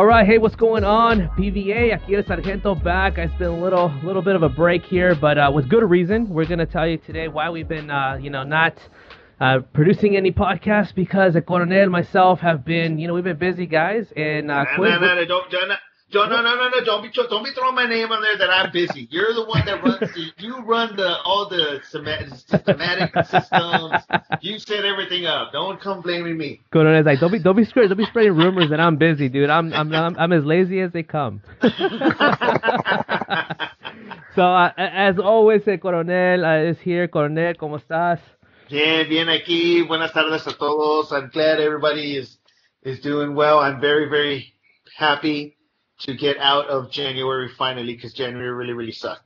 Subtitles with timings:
[0.00, 1.28] All right, hey, what's going on?
[1.36, 3.18] PVA, aquí el Sargento back.
[3.18, 6.26] It's been a little, little bit of a break here, but uh, with good reason.
[6.30, 8.78] We're gonna tell you today why we've been, uh, you know, not
[9.42, 13.36] uh, producing any podcasts because the Coronel and myself have been, you know, we've been
[13.36, 14.10] busy guys.
[14.16, 14.64] And uh,
[15.26, 15.70] don't, don't,
[16.10, 18.50] don't, no, no, no, no, don't be, don't be throwing my name on there that
[18.50, 19.06] I'm busy.
[19.10, 24.02] You're the one that runs the, you run the all the systematic systems.
[24.40, 25.52] You set everything up.
[25.52, 26.62] Don't come blaming me.
[26.72, 29.50] Coronel's like, don't be, don't be spreading, don't be spreading rumors that I'm busy, dude.
[29.50, 31.42] I'm, I'm, I'm, I'm as lazy as they come.
[31.62, 31.68] so
[34.42, 37.06] uh, as always, el Coronel uh, is here.
[37.06, 38.18] Coronel, ¿cómo estás?
[38.68, 39.86] Bien, bien aquí.
[39.86, 41.12] Buenas tardes a todos.
[41.12, 42.36] I'm glad everybody is
[42.82, 43.60] is doing well.
[43.60, 44.54] I'm very, very
[44.96, 45.56] happy
[46.00, 49.22] to get out of January finally because January really, really sucked.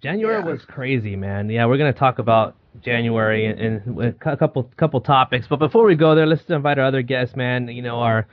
[0.00, 0.44] January yeah.
[0.44, 1.50] was crazy, man.
[1.50, 5.46] Yeah, we're gonna talk about January and, and, a couple couple topics.
[5.48, 7.68] But before we go there, let's invite our other guests, man.
[7.68, 8.26] You know, our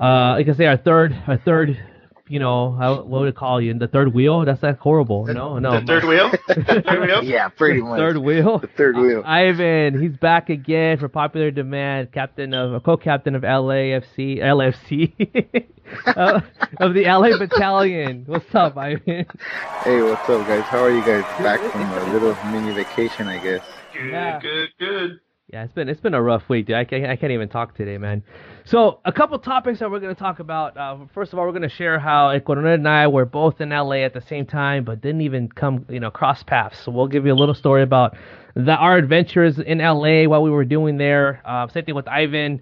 [0.00, 1.78] uh, like I say, our third our third
[2.26, 3.70] you know, how, what would it call you?
[3.70, 4.44] In The third wheel?
[4.44, 5.26] That's that horrible.
[5.26, 5.80] The, no, no.
[5.80, 6.30] The third wheel?
[6.48, 7.22] third wheel?
[7.24, 7.98] yeah, pretty much.
[7.98, 8.58] Third wheel.
[8.60, 9.22] The third wheel.
[9.24, 12.12] Uh, Ivan, he's back again for popular demand.
[12.12, 15.68] Captain of, a co-captain of LAFC, LFC,
[16.06, 16.40] uh,
[16.80, 18.24] of the LA Battalion.
[18.26, 19.26] What's up, Ivan?
[19.82, 20.62] Hey, what's up, guys?
[20.64, 21.22] How are you guys?
[21.42, 23.64] Back from a little mini vacation, I guess.
[23.92, 24.40] Good, yeah.
[24.40, 25.20] good, good.
[25.54, 26.74] Yeah, it's been it's been a rough week, dude.
[26.74, 28.24] I can't, I can't even talk today, man.
[28.64, 30.76] So a couple topics that we're to talk about.
[30.76, 33.98] Uh, first of all, we're to share how El and I were both in LA
[33.98, 36.80] at the same time, but didn't even come, you know, cross paths.
[36.80, 38.16] So we'll give you a little story about
[38.56, 41.40] the, our adventures in LA, what we were doing there.
[41.44, 42.60] Uh, same thing with Ivan.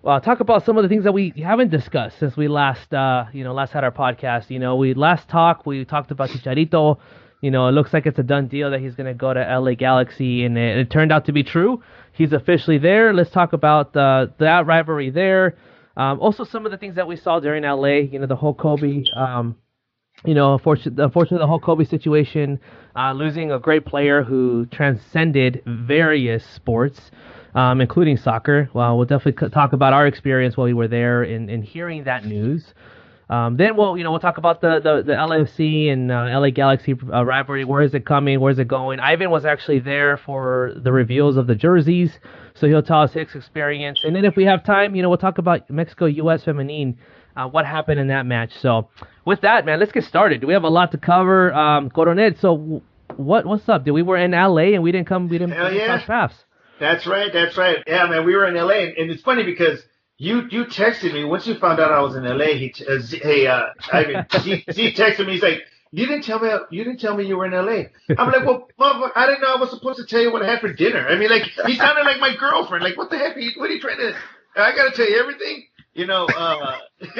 [0.00, 3.26] Well, talk about some of the things that we haven't discussed since we last, uh,
[3.34, 4.48] you know, last had our podcast.
[4.48, 6.98] You know, we last talked, we talked about Chicharito.
[7.42, 9.74] You know, it looks like it's a done deal that he's to go to LA
[9.74, 11.82] Galaxy, and it, it turned out to be true
[12.12, 13.12] he's officially there.
[13.12, 15.56] Let's talk about uh, that rivalry there.
[15.96, 18.08] Um, also, some of the things that we saw during LA.
[18.10, 19.04] You know, the whole Kobe.
[19.14, 19.56] Um,
[20.24, 22.60] you know, unfortunately, unfortunately, the whole Kobe situation,
[22.94, 27.10] uh, losing a great player who transcended various sports,
[27.54, 28.70] um, including soccer.
[28.72, 32.24] Well, we'll definitely talk about our experience while we were there and, and hearing that
[32.24, 32.72] news.
[33.30, 36.50] Um, then we'll, you know, we'll talk about the the, the LFC and uh, LA
[36.50, 37.64] Galaxy uh, rivalry.
[37.64, 38.40] Where is it coming?
[38.40, 39.00] Where is it going?
[39.00, 42.18] Ivan was actually there for the reveals of the jerseys,
[42.54, 44.00] so he'll tell us his experience.
[44.04, 46.44] And then if we have time, you know, we'll talk about Mexico U.S.
[46.44, 46.98] Feminine.
[47.36, 48.52] uh, what happened in that match.
[48.60, 48.90] So
[49.24, 50.44] with that, man, let's get started.
[50.44, 51.52] We have a lot to cover.
[51.54, 52.82] Um, Coronel, so
[53.16, 53.84] what what's up?
[53.84, 55.28] Did we were in LA and we didn't come?
[55.28, 56.04] We didn't, Hell yeah.
[56.04, 56.34] paths.
[56.80, 57.32] That's right.
[57.32, 57.78] That's right.
[57.86, 59.82] Yeah, man, we were in LA, and, and it's funny because
[60.22, 62.54] you you texted me once you found out I was in LA.
[62.54, 65.32] He uh, Z, hey uh, Ivan Z, Z texted me.
[65.32, 67.88] He's like, you didn't tell me you didn't tell me you were in LA.
[68.16, 68.68] I'm like, well,
[69.16, 71.08] I didn't know I was supposed to tell you what I had for dinner.
[71.08, 72.84] I mean, like he sounded like my girlfriend.
[72.84, 73.36] Like, what the heck?
[73.36, 74.14] Are you, what are you trying to?
[74.54, 75.64] I gotta tell you everything.
[75.92, 76.78] You know, uh,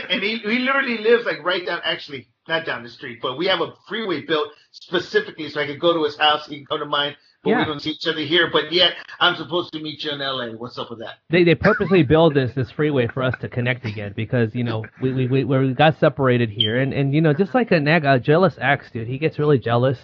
[0.08, 3.46] and he he literally lives like right down, actually not down the street, but we
[3.46, 6.46] have a freeway built specifically so I could go to his house.
[6.46, 7.58] He can come to mine but yeah.
[7.58, 8.48] we don't see each other here.
[8.52, 10.48] But yet, I'm supposed to meet you in LA.
[10.50, 11.18] What's up with that?
[11.30, 14.84] They they purposely build this this freeway for us to connect again because you know
[15.00, 18.20] we we we, we got separated here, and and you know just like a, a
[18.20, 19.98] jealous ex, dude, he gets really jealous.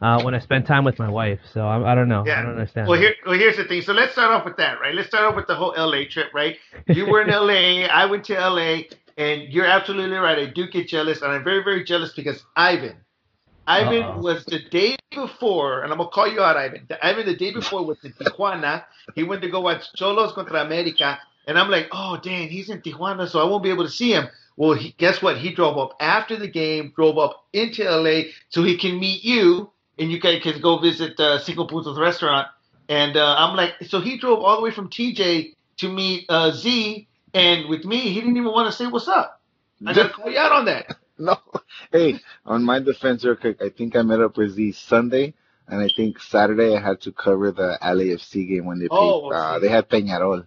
[0.00, 2.24] Uh, when I spend time with my wife, so I, I don't know.
[2.26, 2.40] Yeah.
[2.40, 2.88] I don't understand.
[2.88, 3.80] Well, here, well, here's the thing.
[3.80, 4.94] So let's start off with that, right?
[4.94, 6.58] Let's start off with the whole LA trip, right?
[6.88, 8.80] You were in LA, I went to LA,
[9.16, 10.38] and you're absolutely right.
[10.38, 12.96] I do get jealous, and I'm very, very jealous because Ivan,
[13.66, 14.18] Ivan Uh-oh.
[14.18, 16.86] was the day before, and I'm gonna call you out, Ivan.
[17.02, 18.84] Ivan the day before was in Tijuana.
[19.14, 22.80] He went to go watch Xolos contra America, and I'm like, oh dang, he's in
[22.82, 24.28] Tijuana, so I won't be able to see him.
[24.56, 25.38] Well, he, guess what?
[25.38, 29.70] He drove up after the game, drove up into LA so he can meet you,
[29.98, 32.48] and you guys can go visit uh, Cinco Puntos restaurant.
[32.88, 36.52] And uh, I'm like, so he drove all the way from TJ to meet uh,
[36.52, 39.40] Z, and with me, he didn't even want to say what's up.
[39.84, 40.96] I gotta call you out on that.
[41.18, 41.36] no.
[41.92, 45.34] Hey, on my defense, real quick, I think I met up with Z Sunday,
[45.68, 49.36] and I think Saturday I had to cover the LAFC game when they oh, played.
[49.36, 50.46] Uh, they had Peñarol.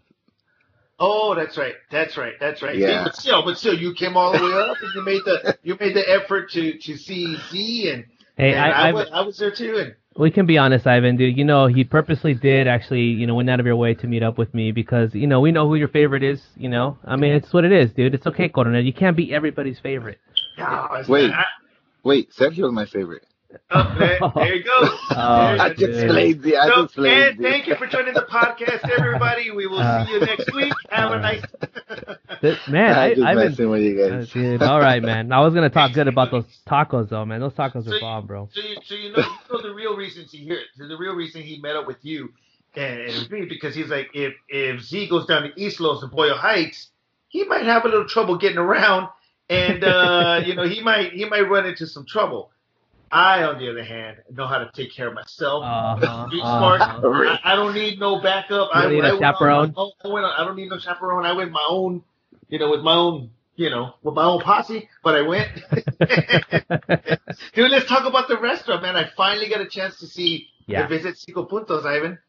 [1.00, 1.76] Oh, that's right.
[1.92, 2.34] That's right.
[2.40, 2.76] That's right.
[2.76, 3.04] Yeah.
[3.04, 5.78] but still, but still, you came all the way up, and you made the you
[5.80, 8.06] made the effort to to see Z, and,
[8.36, 11.16] hey, and I, I, was, I was there too, and we can be honest, Ivan,
[11.16, 11.38] dude.
[11.38, 14.24] You know, he purposely did actually, you know, went out of your way to meet
[14.24, 16.42] up with me because, you know, we know who your favorite is.
[16.56, 18.16] You know, I mean, it's what it is, dude.
[18.16, 18.84] It's okay, Coronel.
[18.84, 20.20] You can't be everybody's favorite.
[20.68, 21.32] No, wait,
[22.04, 22.32] wait.
[22.32, 23.24] Sergio's my favorite.
[23.72, 24.98] Oh, there, there you go.
[25.10, 26.58] Oh, I just lazy.
[26.58, 27.16] I so, just lazy.
[27.16, 29.52] And thank you for joining the podcast, everybody.
[29.52, 30.74] We will uh, see you next week.
[30.90, 31.42] Have a nice.
[32.68, 34.36] man, I, just I've been with you guys.
[34.36, 35.32] Uh, all right, man.
[35.32, 37.40] I was gonna talk good about those tacos, though, man.
[37.40, 38.50] Those tacos so are bomb, bro.
[38.52, 40.62] So you, so you know, you know the real reason he here.
[40.78, 42.34] So the real reason he met up with you
[42.78, 46.12] and, and me because he's like, if if Z goes down to East Los and
[46.12, 46.90] Boyle Heights,
[47.28, 49.10] he might have a little trouble getting around
[49.50, 52.52] and uh, you know he might he might run into some trouble.
[53.10, 55.64] I, on the other hand, know how to take care of myself.
[55.64, 56.82] Uh-huh, Be smart.
[56.88, 57.38] Uh-huh.
[57.44, 58.70] I, I, don't need no backup.
[58.74, 59.74] You I, need I, a chaperone.
[59.78, 61.26] Own, I don't need no chaperone.
[61.26, 62.04] I went my own,
[62.50, 64.90] you know, with my own, you know, with my own posse.
[65.04, 65.50] But I went.
[67.54, 68.98] Dude, let's talk about the restaurant, man.
[68.98, 70.82] I finally got a chance to see yeah.
[70.82, 72.20] to visit Cinco Puntos, Ivan.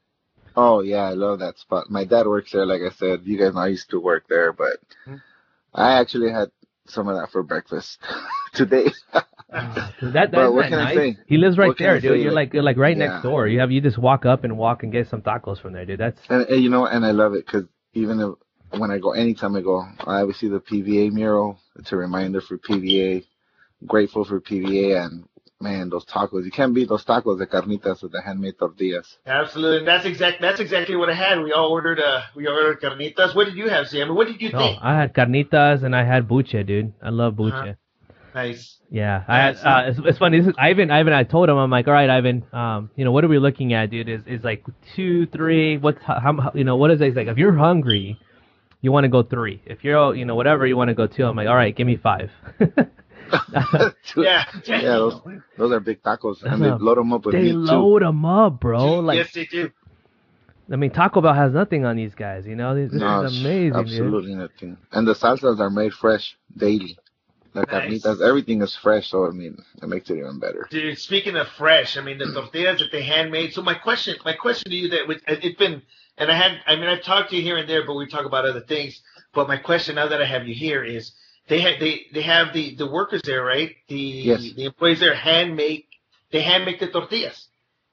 [0.57, 1.91] Oh yeah, I love that spot.
[1.91, 2.67] My dad works there.
[2.67, 5.17] Like I said, you guys know I used to work there, but mm-hmm.
[5.75, 6.51] I actually had
[6.89, 7.99] some of that for breakfast
[8.55, 8.87] today.
[9.51, 11.17] that that's that nice.
[11.27, 12.21] He lives right what there, dude.
[12.21, 13.09] You're like you're like right yeah.
[13.09, 13.47] next door.
[13.47, 16.01] You have you just walk up and walk and get some tacos from there, dude.
[16.01, 17.65] That's and, and you know, and I love it because
[17.95, 21.59] even if, when I go, anytime I go, I always see the PVA mural.
[21.77, 23.25] It's a reminder for PVA.
[23.87, 25.28] Grateful for PVA and
[25.61, 26.45] man, those tacos.
[26.45, 29.19] You can't beat those tacos, the carnitas with the handmade tortillas.
[29.27, 29.79] Absolutely.
[29.79, 31.43] And That's exact that's exactly what I had.
[31.43, 33.35] We all ordered uh we ordered carnitas.
[33.35, 34.15] What did you have, Sam?
[34.15, 34.79] What did you no, think?
[34.83, 36.93] I had carnitas and I had buche, dude.
[37.03, 37.53] I love buche.
[37.53, 37.75] Uh-huh.
[38.35, 38.79] Nice.
[38.91, 40.39] Yeah, I had, uh, it's, it's funny.
[40.39, 40.91] This is Ivan.
[40.91, 42.45] Ivan, I told him, I'm like, all right, Ivan.
[42.53, 44.09] Um, you know, what are we looking at, dude?
[44.09, 44.65] Is is like
[44.95, 45.77] two, three?
[45.77, 47.07] What's how, how you know what is it?
[47.07, 48.19] He's like, if you're hungry,
[48.81, 49.61] you want to go three.
[49.67, 51.25] If you're, you know, whatever, you want to go two.
[51.25, 52.31] I'm like, all right, give me five.
[54.17, 55.21] yeah, yeah, those,
[55.57, 56.79] those are big tacos, and they uh-huh.
[56.81, 59.01] load them up with they meat load them up, bro.
[59.01, 59.71] Like, yes, they do.
[60.71, 62.47] I mean, Taco Bell has nothing on these guys.
[62.47, 63.75] You know, this no, is amazing.
[63.75, 64.39] Absolutely dude.
[64.39, 64.77] nothing.
[64.93, 66.99] And the salsas are made fresh daily.
[67.55, 68.03] The nice.
[68.05, 70.69] carnitas, everything is fresh, so I mean, it makes it even better.
[70.71, 73.55] Dude, speaking of fresh, I mean the tortillas that they handmade.
[73.55, 75.81] So my question, my question to you that it's been,
[76.19, 78.27] and I had, I mean, I've talked to you here and there, but we talk
[78.27, 79.01] about other things.
[79.33, 81.13] But my question now that I have you here is,
[81.49, 83.75] they have they they have the the workers there, right?
[83.89, 84.53] The yes.
[84.55, 85.87] the employees there hand make
[86.31, 87.49] they hand make the tortillas.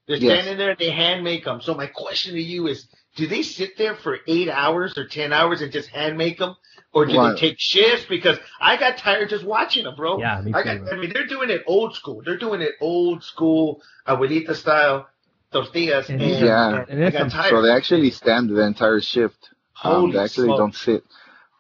[0.08, 0.58] They're standing yes.
[0.58, 1.62] there, they hand make them.
[1.62, 5.34] So my question to you is, do they sit there for eight hours or ten
[5.34, 6.56] hours and just hand make them,
[6.94, 8.06] or do they take shifts?
[8.08, 10.20] Because I got tired just watching them, bro.
[10.20, 10.58] Yeah, me too.
[10.58, 12.22] I, got, I mean, they're doing it old school.
[12.24, 15.08] They're doing it old school, abuelita style
[15.52, 16.10] tortillas.
[16.10, 17.50] And, yeah, and I got tired.
[17.50, 19.50] So they actually stand the entire shift.
[19.84, 20.60] Um, they actually smoke.
[20.60, 21.04] don't sit.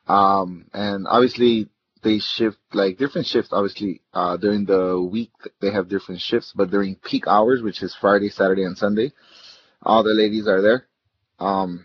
[0.07, 1.67] Um, and obviously
[2.05, 3.49] they shift like different shifts.
[3.51, 7.97] Obviously, uh, during the week they have different shifts, but during peak hours, which is
[7.99, 9.11] Friday, Saturday, and Sunday,
[9.81, 10.85] all the ladies are there.
[11.39, 11.83] Um,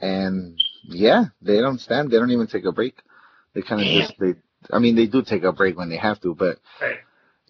[0.00, 2.10] and yeah, they don't stand.
[2.10, 2.94] They don't even take a break.
[3.54, 4.34] They kind of just they.
[4.72, 6.98] I mean, they do take a break when they have to, but right.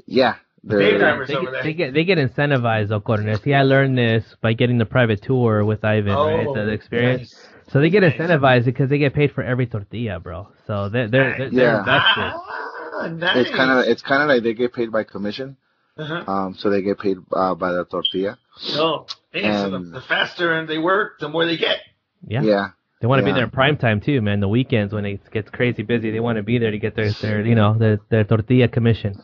[0.06, 3.42] yeah, they, get, they get they get incentivized, Ocornes.
[3.42, 6.46] See, I learned this by getting the private tour with Ivan, oh, right?
[6.46, 7.32] The, the experience.
[7.34, 7.56] Nice.
[7.72, 10.48] So they get incentivized because they get paid for every tortilla, bro.
[10.66, 12.32] So they're they're they're, they're invested.
[12.98, 13.36] Ah, nice.
[13.36, 15.56] It's kind of it's kind of like they get paid by commission.
[15.98, 16.30] Uh-huh.
[16.30, 18.38] Um, so they get paid uh, by the tortilla.
[18.72, 21.78] Oh, and, so the, the, faster they work, the more they get.
[22.26, 22.42] Yeah.
[22.42, 22.68] Yeah.
[23.00, 23.32] They want to yeah.
[23.32, 24.40] be there in prime time too, man.
[24.40, 27.11] The weekends when it gets crazy busy, they want to be there to get their,
[27.20, 29.23] their you know, their, their tortilla commission.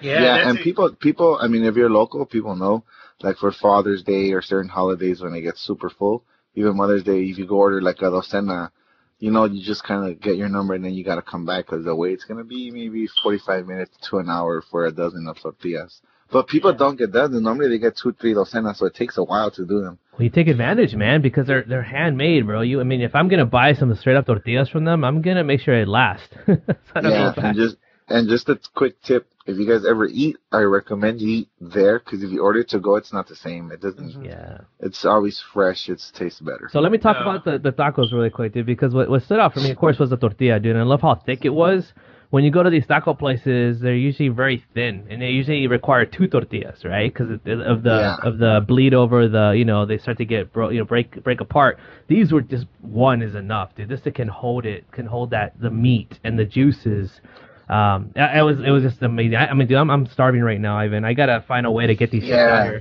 [0.00, 1.38] Yeah, yeah, and people, people.
[1.40, 2.84] I mean, if you're local, people know.
[3.22, 6.24] Like for Father's Day or certain holidays when it gets super full,
[6.54, 8.70] even Mother's Day, if you go order like a docena,
[9.18, 11.46] you know, you just kind of get your number and then you got to come
[11.46, 14.92] back because the wait's going to be maybe 45 minutes to an hour for a
[14.92, 16.00] dozen of tortillas.
[16.30, 16.78] But people yeah.
[16.78, 17.42] don't get dozens.
[17.42, 19.98] Normally they get two, three docenas, so it takes a while to do them.
[20.12, 22.62] Well, you take advantage, man, because they're they're handmade, bro.
[22.62, 25.44] You, I mean, if I'm gonna buy some straight up tortillas from them, I'm gonna
[25.44, 26.34] make sure it lasts.
[26.46, 26.56] so
[27.02, 27.76] yeah, and just
[28.08, 31.98] and just a quick tip: if you guys ever eat, I recommend you eat there
[31.98, 33.70] because if you order to go, it's not the same.
[33.72, 34.12] It doesn't.
[34.12, 34.24] Mm-hmm.
[34.24, 34.58] Yeah.
[34.80, 35.88] It's always fresh.
[35.88, 36.68] It tastes better.
[36.72, 37.22] So let me talk yeah.
[37.22, 38.64] about the, the tacos really quick, dude.
[38.64, 40.72] Because what what stood out for me, of course, was the tortilla, dude.
[40.72, 41.92] And I love how thick it was.
[42.30, 46.04] When you go to these taco places, they're usually very thin, and they usually require
[46.04, 47.12] two tortillas, right?
[47.12, 48.16] Because of the yeah.
[48.22, 51.22] of the bleed over the, you know, they start to get bro, you know, break
[51.22, 51.78] break apart.
[52.08, 53.88] These were just one is enough, dude.
[53.88, 57.20] This can hold it, can hold that the meat and the juices
[57.68, 59.36] um, it was it was just amazing.
[59.36, 61.04] I, I mean, dude, I'm, I'm starving right now, Ivan.
[61.04, 62.80] I gotta find a way to get these yeah.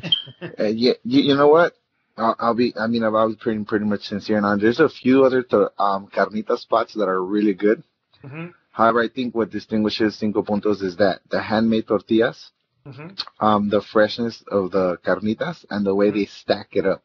[0.60, 1.74] uh, yeah, you, you know what?
[2.18, 2.74] I'll, I'll, be.
[2.78, 4.56] I mean, I'll be pretty pretty much sincere now.
[4.58, 7.84] There's a few other to, um, carnita spots that are really good.
[8.24, 8.48] Mm-hmm.
[8.72, 12.52] However, I think what distinguishes Cinco Puntos is that the handmade tortillas,
[12.86, 13.10] mm-hmm.
[13.40, 16.20] um, the freshness of the carnitas, and the way mm-hmm.
[16.20, 17.04] they stack it up.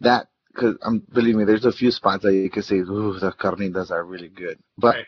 [0.00, 3.32] That because um, believe me, there's a few spots that you can say, "Ooh, the
[3.32, 5.06] carnitas are really good," but right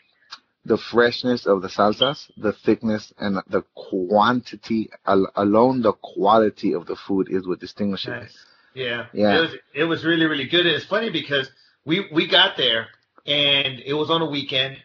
[0.67, 6.95] the freshness of the salsas, the thickness, and the quantity alone, the quality of the
[6.95, 8.29] food is what distinguishes nice.
[8.75, 8.79] it.
[8.79, 9.37] Yeah, yeah.
[9.37, 10.65] It was it was really really good.
[10.65, 11.49] It's funny because
[11.85, 12.87] we we got there
[13.25, 14.77] and it was on a weekend.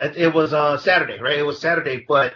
[0.00, 1.38] It was uh Saturday, right?
[1.38, 2.34] It was Saturday, but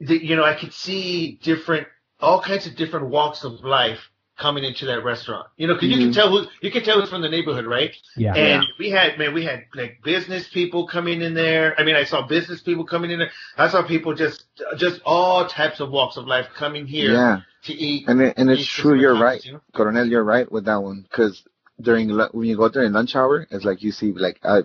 [0.00, 1.86] the, you know I could see different
[2.20, 4.00] all kinds of different walks of life
[4.40, 5.46] coming into that restaurant.
[5.56, 6.00] You know, because mm-hmm.
[6.00, 7.94] you can tell who you can tell who's from the neighborhood, right?
[8.16, 8.34] Yeah.
[8.34, 11.78] And we had man, we had like business people coming in there.
[11.78, 13.30] I mean, I saw business people coming in there.
[13.56, 14.44] I saw people just
[14.76, 17.12] just all types of walks of life coming here.
[17.12, 17.40] Yeah.
[17.64, 18.08] To eat.
[18.08, 18.98] And it, and it's true.
[18.98, 19.60] You're right, you know?
[19.74, 20.08] Coronel.
[20.08, 21.42] You're right with that one because
[21.80, 24.62] during when you go there in lunch hour, it's like you see like uh,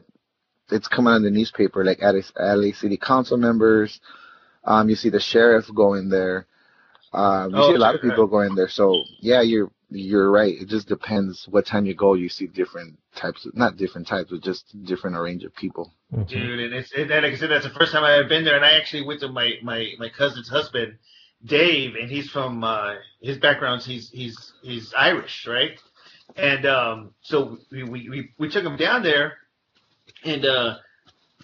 [0.72, 4.00] it's coming on the newspaper like at LA City Council members.
[4.64, 6.48] Um, you see the sheriff going there.
[7.16, 8.32] Um, you oh, see a lot of people right.
[8.32, 8.68] going there.
[8.68, 10.54] So yeah, you're you're right.
[10.60, 12.14] It just depends what time you go.
[12.14, 15.94] You see different types, of, not different types, but just different range of people.
[16.14, 16.24] Mm-hmm.
[16.24, 18.56] Dude, and it's it, like I said, that's the first time I have been there,
[18.56, 20.98] and I actually went to my my my cousin's husband,
[21.46, 23.82] Dave, and he's from uh, his background.
[23.84, 25.80] He's he's he's Irish, right?
[26.36, 29.38] And um, so we, we we we took him down there,
[30.24, 30.78] and uh,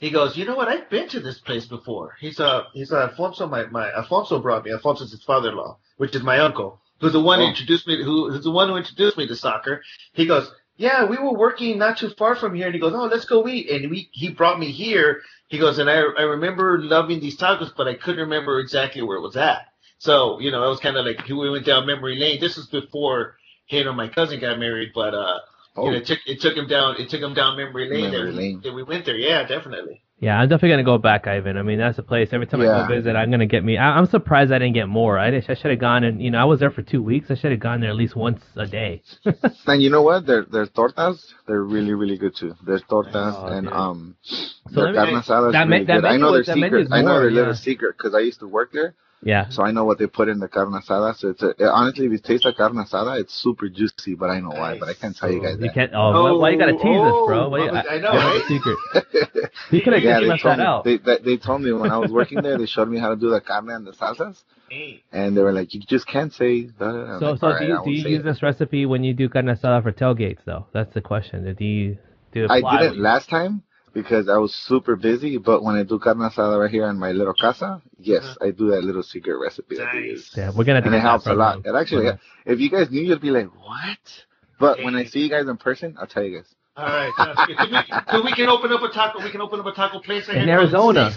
[0.01, 0.67] he goes, you know what?
[0.67, 2.17] I've been to this place before.
[2.19, 3.47] He's uh he's uh, Alfonso.
[3.47, 4.73] My my Alfonso brought me.
[4.73, 7.43] Alfonso's his father-in-law, which is my uncle, who's the one oh.
[7.43, 8.03] who introduced me.
[8.03, 9.83] Who, who's the one who introduced me to soccer.
[10.13, 13.05] He goes, yeah, we were working not too far from here, and he goes, oh,
[13.05, 13.69] let's go eat.
[13.69, 15.21] And we he brought me here.
[15.49, 19.17] He goes, and I I remember loving these tacos, but I couldn't remember exactly where
[19.17, 19.67] it was at.
[19.99, 22.41] So you know, it was kind of like we went down memory lane.
[22.41, 23.35] This was before
[23.71, 25.39] and my cousin got married, but uh
[25.75, 25.85] Oh.
[25.85, 26.95] You know, it took it took him down.
[26.99, 28.11] It took him down memory lane.
[28.11, 28.61] Memory lane.
[28.63, 29.17] That we went there.
[29.17, 30.03] Yeah, definitely.
[30.21, 31.57] Yeah, I'm definitely gonna go back, Ivan.
[31.57, 32.29] I mean, that's a place.
[32.31, 32.83] Every time yeah.
[32.83, 33.77] I go visit, I'm gonna get me.
[33.77, 35.17] I, am surprised I didn't get more.
[35.17, 37.31] I, I should have gone and you know I was there for two weeks.
[37.31, 39.01] I should have gone there at least once a day.
[39.65, 40.27] and you know what?
[40.27, 42.53] Their their tortas, they're really really good too.
[42.63, 43.73] Their tortas oh, and dude.
[43.73, 46.05] um, so their carne asada is really good.
[46.05, 46.89] I know their secret.
[46.91, 47.39] I know their yeah.
[47.39, 48.93] little secret because I used to work there.
[49.23, 49.49] Yeah.
[49.49, 51.15] So I know what they put in the carne asada.
[51.15, 54.29] So it's a, it, honestly, if you taste the carne asada, it's super juicy, but
[54.29, 54.79] I know why.
[54.79, 55.57] But I can't tell you guys.
[55.59, 55.73] You that.
[55.73, 55.91] can't.
[55.93, 57.45] Oh, oh, why you gotta tease oh, us, bro?
[57.45, 58.11] Oh, why, oh, I, I know.
[58.21, 58.43] Right?
[58.47, 58.77] secret.
[59.71, 60.83] you could have yeah, left that me, out.
[60.83, 63.15] They, they, they told me when I was working there, they showed me how to
[63.15, 64.41] do the carne and the salsas.
[65.11, 66.67] And they were like, you just can't say.
[66.79, 67.17] That.
[67.19, 68.23] So, like, so do you, do you use it.
[68.23, 70.65] this recipe when you do carne asada for tailgates, though?
[70.73, 71.43] That's the question.
[71.55, 71.97] Do you
[72.31, 72.47] do?
[72.49, 73.63] I did it last time
[73.93, 75.37] because I was super busy.
[75.37, 78.47] But when I do carne asada right here in my little casa, yes, uh-huh.
[78.47, 79.77] I do that little secret recipe.
[79.77, 80.31] Nice.
[80.35, 80.81] Yeah, we're gonna.
[80.81, 81.65] And it helps a lot.
[81.65, 82.17] It actually, yeah.
[82.45, 84.25] if you guys knew, you'd be like, what?
[84.59, 84.85] But hey.
[84.85, 86.55] when I see you guys in person, I'll tell you guys.
[86.77, 89.21] All right, so we, we, can open up a taco.
[89.21, 91.11] We can open up a taco place in Arizona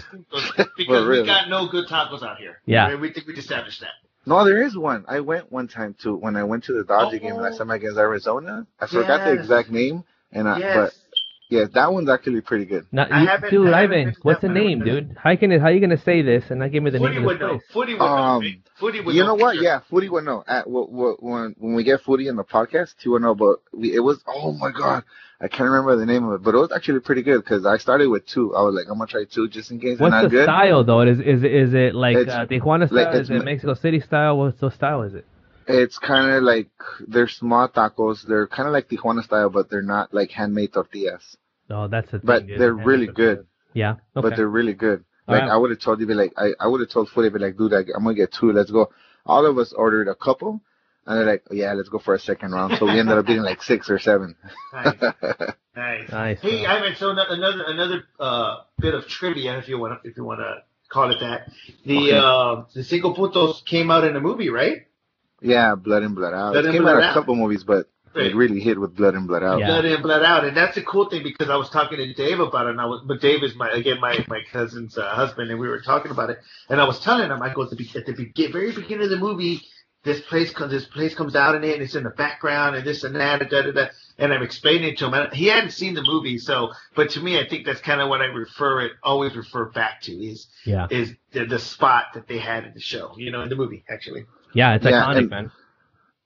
[0.77, 2.59] because we got no good tacos out here.
[2.65, 3.93] Yeah, we think we just established that.
[4.25, 5.05] No, there is one.
[5.07, 7.69] I went one time to when I went to the Dodger oh, game last time
[7.69, 8.67] against Arizona.
[8.79, 9.27] I forgot yes.
[9.27, 10.75] the exact name, and I, yes.
[10.75, 10.93] but
[11.55, 12.85] yeah, that one's actually pretty good.
[12.91, 15.15] Not, you, dude, Ivan, what's the name, dude?
[15.21, 17.27] How you gonna how you gonna say this and not give me the Footy name
[17.27, 17.61] of the place?
[17.73, 18.49] Footy would um, know.
[18.79, 19.55] Footy would you know, know what?
[19.55, 19.63] Sure.
[19.63, 20.43] Yeah, Footy would know.
[20.47, 23.35] At, when when we get Footy in the podcast, he would know.
[23.35, 25.03] But we, it was oh my god,
[25.39, 27.77] I can't remember the name of it, but it was actually pretty good because I
[27.77, 28.55] started with two.
[28.55, 29.99] I was like, I'm gonna try two just in case.
[29.99, 30.45] What's the good.
[30.45, 31.01] style though?
[31.01, 33.05] Is is is it like uh, Tijuana style?
[33.05, 34.37] Like, is it Mexico City style?
[34.37, 35.25] What style is it?
[35.67, 36.69] It's kind of like
[37.07, 38.25] they're small tacos.
[38.25, 41.37] They're kind of like Tijuana style, but they're not like handmade tortillas.
[41.69, 42.25] Oh, that's the thing.
[42.25, 43.47] But they're really good.
[43.73, 43.91] Yeah.
[43.91, 44.01] Okay.
[44.13, 45.03] But they're really good.
[45.27, 45.51] Like right.
[45.51, 47.57] I would have told you, be like, I, I would have told Footy, be like,
[47.57, 48.51] dude, I'm gonna get two.
[48.51, 48.91] Let's go.
[49.25, 50.61] All of us ordered a couple,
[51.07, 52.77] and they're like, oh, yeah, let's go for a second round.
[52.77, 54.35] So we ended up getting like six or seven.
[54.71, 54.93] nice.
[55.75, 56.11] nice.
[56.11, 56.41] nice.
[56.41, 60.23] Hey, I mean, so another another uh, bit of trivia, if you want if you
[60.23, 61.51] want to call it that.
[61.85, 62.17] The okay.
[62.17, 64.85] uh, the Cinco Puntos came out in a movie, right?
[65.41, 66.53] Yeah, Blood In Blood Out.
[66.53, 68.27] Blood it came blood out, out a couple movies, but Right.
[68.27, 69.59] It really hit with blood and blood out.
[69.59, 69.67] Yeah.
[69.67, 72.39] Blood in, blood out, and that's a cool thing because I was talking to Dave
[72.39, 75.51] about it, and I was, but Dave is my again my my cousin's uh, husband,
[75.51, 77.89] and we were talking about it, and I was telling him, I go at the,
[77.93, 79.63] at the be- very beginning of the movie,
[80.03, 82.87] this place comes this place comes out in it, and it's in the background, and
[82.87, 85.13] this and that, and da da da, and I'm explaining it to him.
[85.13, 88.07] And he hadn't seen the movie, so but to me, I think that's kind of
[88.07, 92.29] what I refer it always refer back to is yeah is the, the spot that
[92.29, 94.25] they had in the show, you know, in the movie actually.
[94.53, 95.51] Yeah, it's yeah, iconic, and, man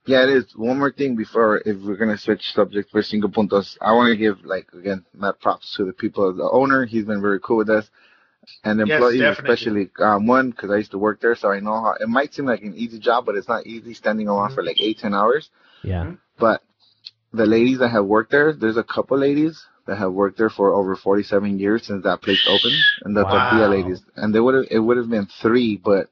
[0.10, 0.46] yeah, it is.
[0.56, 4.18] One more thing before, if we're gonna switch subject for Cinco Puntos, I want to
[4.18, 6.86] give like again mad props to the people, the owner.
[6.86, 7.90] He's been very cool with us,
[8.64, 9.92] and the employees yes, especially.
[10.00, 11.94] Um, one because I used to work there, so I know how.
[12.00, 14.56] It might seem like an easy job, but it's not easy standing around mm-hmm.
[14.56, 15.50] for like eight ten hours.
[15.84, 16.04] Yeah.
[16.04, 16.16] Mm-hmm.
[16.40, 16.62] But
[17.32, 20.74] the ladies that have worked there, there's a couple ladies that have worked there for
[20.74, 23.50] over 47 years since that place opened, and the wow.
[23.50, 26.10] tortilla ladies, and they would have it would have been three, but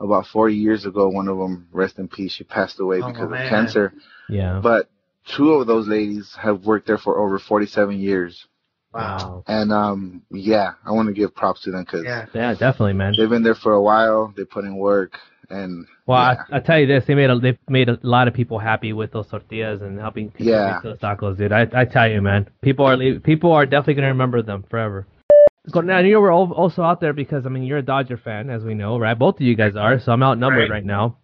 [0.00, 1.08] about 40 years ago.
[1.08, 3.44] One of them, rest in peace, she passed away oh, because man.
[3.44, 3.92] of cancer.
[4.28, 4.60] Yeah.
[4.62, 4.88] But
[5.36, 8.46] two of those ladies have worked there for over 47 years.
[8.92, 9.44] Wow.
[9.46, 12.26] And um, yeah, I want to give props to them because yeah.
[12.32, 13.14] yeah, definitely, man.
[13.16, 14.32] They've been there for a while.
[14.34, 15.18] They put in work,
[15.50, 16.42] and well, yeah.
[16.50, 18.94] I, I tell you this, they made a, they made a lot of people happy
[18.94, 20.80] with those tortillas and helping people yeah.
[20.82, 21.52] make those tacos, dude.
[21.52, 25.06] I I tell you, man, people are people are definitely gonna remember them forever.
[25.74, 28.74] Now you were also out there because I mean you're a Dodger fan, as we
[28.74, 29.18] know, right?
[29.18, 31.16] Both of you guys are, so I'm outnumbered right, right now.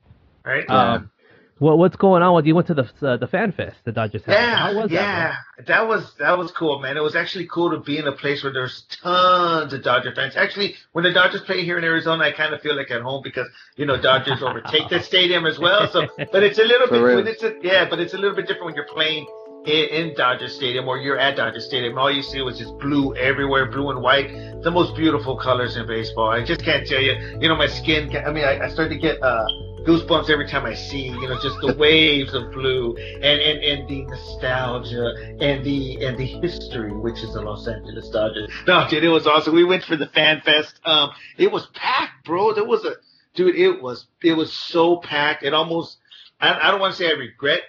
[0.45, 0.69] Right.
[0.69, 1.11] Um,
[1.59, 2.33] What what's going on?
[2.33, 4.25] What you went to the uh, the fan fest, the Dodgers.
[4.25, 4.33] Had.
[4.33, 6.97] Yeah, was yeah, that, that, was that was cool, man.
[6.97, 10.35] It was actually cool to be in a place where there's tons of Dodger fans.
[10.37, 13.23] Actually, when the Dodgers play here in Arizona, I kind of feel like at home
[13.23, 13.47] because
[13.77, 15.89] you know Dodgers overtake the stadium as well.
[15.89, 18.49] So, but it's a little For bit, it's a, yeah, but it's a little bit
[18.49, 19.25] different when you're playing
[19.67, 21.99] in, in Dodger Stadium or you're at Dodger Stadium.
[21.99, 24.31] All you see was just blue everywhere, blue and white,
[24.63, 26.31] the most beautiful colors in baseball.
[26.31, 27.39] I just can't tell you.
[27.41, 28.15] You know, my skin.
[28.17, 29.23] I mean, I, I start to get.
[29.23, 29.45] uh
[29.85, 33.87] goosebumps every time I see, you know, just the waves of blue and, and, and
[33.87, 38.51] the nostalgia and the and the history, which is the Los Angeles Dodgers.
[38.67, 39.55] No, dude, it was awesome.
[39.55, 40.81] We went for the fan fest.
[40.87, 42.55] Um, it was packed, bro.
[42.55, 42.95] There was a
[43.35, 43.57] dude.
[43.57, 45.43] It was it was so packed.
[45.43, 45.99] It almost.
[46.41, 47.61] I, I don't want to say I regret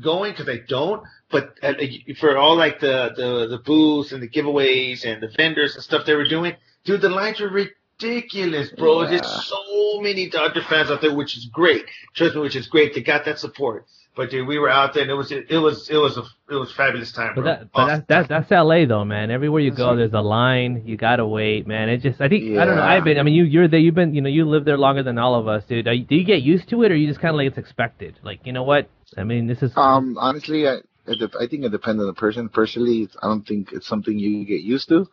[0.00, 1.72] going because I don't, but uh,
[2.20, 6.06] for all like the the the booths and the giveaways and the vendors and stuff
[6.06, 9.02] they were doing, dude, the lines were ridiculous, bro.
[9.02, 9.10] Yeah.
[9.10, 11.86] There's so many Dodger fans out there, which is great.
[12.14, 12.94] Trust me, which is great.
[12.94, 13.86] They got that support.
[14.14, 16.56] But dude, we were out there, and it was it was it was a it
[16.56, 17.34] was fabulous time.
[17.34, 17.44] Bro.
[17.44, 18.04] But, that, but awesome.
[18.06, 19.30] that's that's LA though, man.
[19.30, 20.82] Everywhere you go, there's a line.
[20.84, 21.88] You gotta wait, man.
[21.88, 22.60] It just I think yeah.
[22.60, 22.82] I don't know.
[22.82, 23.18] I've been.
[23.18, 23.80] I mean, you you're there.
[23.80, 24.14] You've been.
[24.14, 25.86] You know, you live there longer than all of us, dude.
[25.86, 28.18] You, do you get used to it, or you just kind of like it's expected?
[28.22, 28.90] Like you know what?
[29.16, 29.72] I mean, this is.
[29.76, 32.48] Um, honestly, I I think it depends on the person.
[32.48, 35.08] Personally, I don't think it's something you get used to.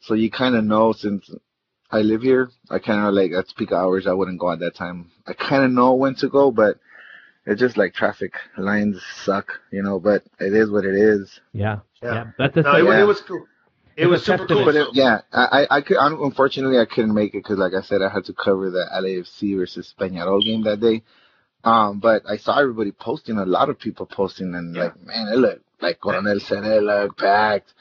[0.00, 1.30] So you kind of know since
[1.90, 2.50] I live here.
[2.70, 4.06] I kind of like at peak hours.
[4.06, 5.10] I wouldn't go at that time.
[5.26, 6.78] I kind of know when to go, but
[7.44, 10.00] it's just like traffic lines suck, you know.
[10.00, 11.40] But it is what it is.
[11.52, 12.14] Yeah, yeah.
[12.14, 12.24] yeah.
[12.38, 12.86] That's the no, thing.
[12.86, 13.00] It, yeah.
[13.02, 13.46] it was cool.
[13.94, 14.64] It, was super cool.
[14.64, 18.00] But it, yeah, I I could unfortunately I couldn't make it because like I said
[18.00, 21.02] I had to cover the LAFC versus Peñarol game that day.
[21.64, 24.84] Um, but I saw everybody posting, a lot of people posting, and yeah.
[24.84, 27.72] like man, it looked like Coronel said, it looked packed.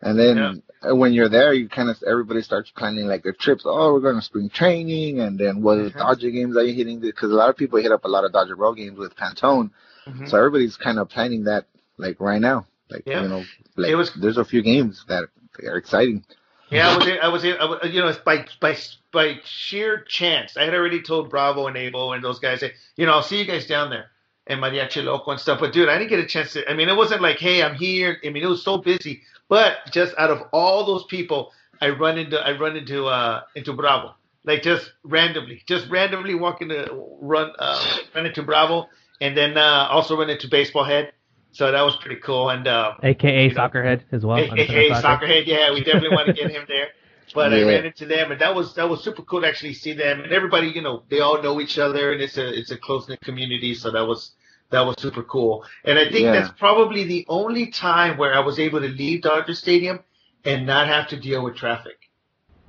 [0.00, 3.62] And then uh, when you're there, you kind of everybody starts planning like their trips.
[3.64, 5.96] Oh, we're going to spring training, and then what mm-hmm.
[5.96, 6.98] Dodger games are you hitting?
[6.98, 9.70] Because a lot of people hit up a lot of Dodger Road games with Pantone,
[10.06, 10.26] mm-hmm.
[10.26, 11.66] so everybody's kind of planning that
[11.98, 12.66] like right now.
[12.90, 13.22] Like yeah.
[13.22, 13.44] you know,
[13.76, 15.24] like it was, there's a few games that
[15.64, 16.24] are exciting.
[16.70, 18.76] Yeah, I was, I was, I was, you know, by by
[19.12, 20.56] by sheer chance.
[20.56, 22.64] I had already told Bravo and Abel and those guys,
[22.96, 24.10] you know, I'll see you guys down there
[24.46, 25.60] and Mariachi Loco and stuff.
[25.60, 26.68] But dude, I didn't get a chance to.
[26.68, 28.18] I mean, it wasn't like, hey, I'm here.
[28.24, 29.22] I mean, it was so busy.
[29.48, 33.72] But just out of all those people, I run into I run into uh into
[33.72, 36.88] Bravo, like just randomly, just randomly walking to
[37.20, 38.88] run uh, run into Bravo,
[39.20, 41.12] and then uh, also run into Baseball Head.
[41.52, 42.48] So that was pretty cool.
[42.48, 44.38] And uh, AKA you know, Soccerhead as well.
[44.38, 46.88] AKA Soccerhead, yeah, we definitely want to get him there.
[47.34, 47.58] But yeah.
[47.58, 50.20] I ran into them, and that was that was super cool to actually see them.
[50.20, 53.08] And everybody, you know, they all know each other, and it's a it's a close
[53.08, 53.74] knit community.
[53.74, 54.32] So that was
[54.70, 55.64] that was super cool.
[55.84, 56.32] And I think yeah.
[56.32, 60.00] that's probably the only time where I was able to leave Dodger Stadium
[60.44, 61.98] and not have to deal with traffic.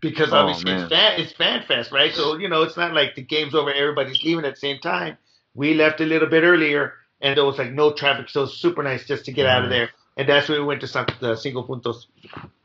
[0.01, 2.13] Because oh, obviously it's fan it's fan fest, right?
[2.13, 5.17] So, you know, it's not like the game's over, everybody's leaving at the same time.
[5.55, 8.57] We left a little bit earlier and there was like no traffic, so it was
[8.57, 9.79] super nice just to get out of mm-hmm.
[9.79, 9.89] there.
[10.17, 12.05] And that's where we went to the Cinco Puntos.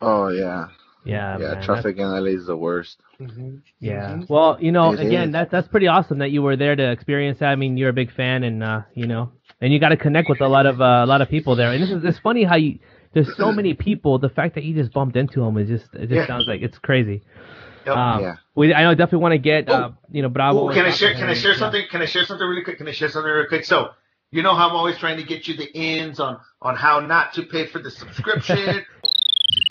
[0.00, 0.66] Oh yeah.
[1.08, 1.54] Yeah, yeah.
[1.54, 2.04] Man, traffic that's...
[2.04, 3.00] in LA is the worst.
[3.20, 3.56] Mm-hmm.
[3.80, 4.10] Yeah.
[4.10, 4.32] Mm-hmm.
[4.32, 7.38] Well, you know, it again, that's that's pretty awesome that you were there to experience
[7.38, 7.48] that.
[7.48, 10.28] I mean, you're a big fan, and uh, you know, and you got to connect
[10.28, 11.72] with a lot of uh, a lot of people there.
[11.72, 12.78] And this is it's funny how you
[13.14, 14.18] there's so many people.
[14.18, 16.26] The fact that you just bumped into them is just it just yeah.
[16.26, 17.22] sounds like it's crazy.
[17.86, 17.96] Yep.
[17.96, 18.36] Um, yeah.
[18.54, 20.68] We, I know definitely want to get uh, you know Bravo.
[20.68, 21.14] Ooh, can I share?
[21.14, 21.84] Can I share something?
[21.90, 22.78] Can I share something really quick?
[22.78, 23.64] Can I share something really quick?
[23.64, 23.90] So
[24.30, 27.32] you know how I'm always trying to get you the ins on on how not
[27.34, 28.84] to pay for the subscription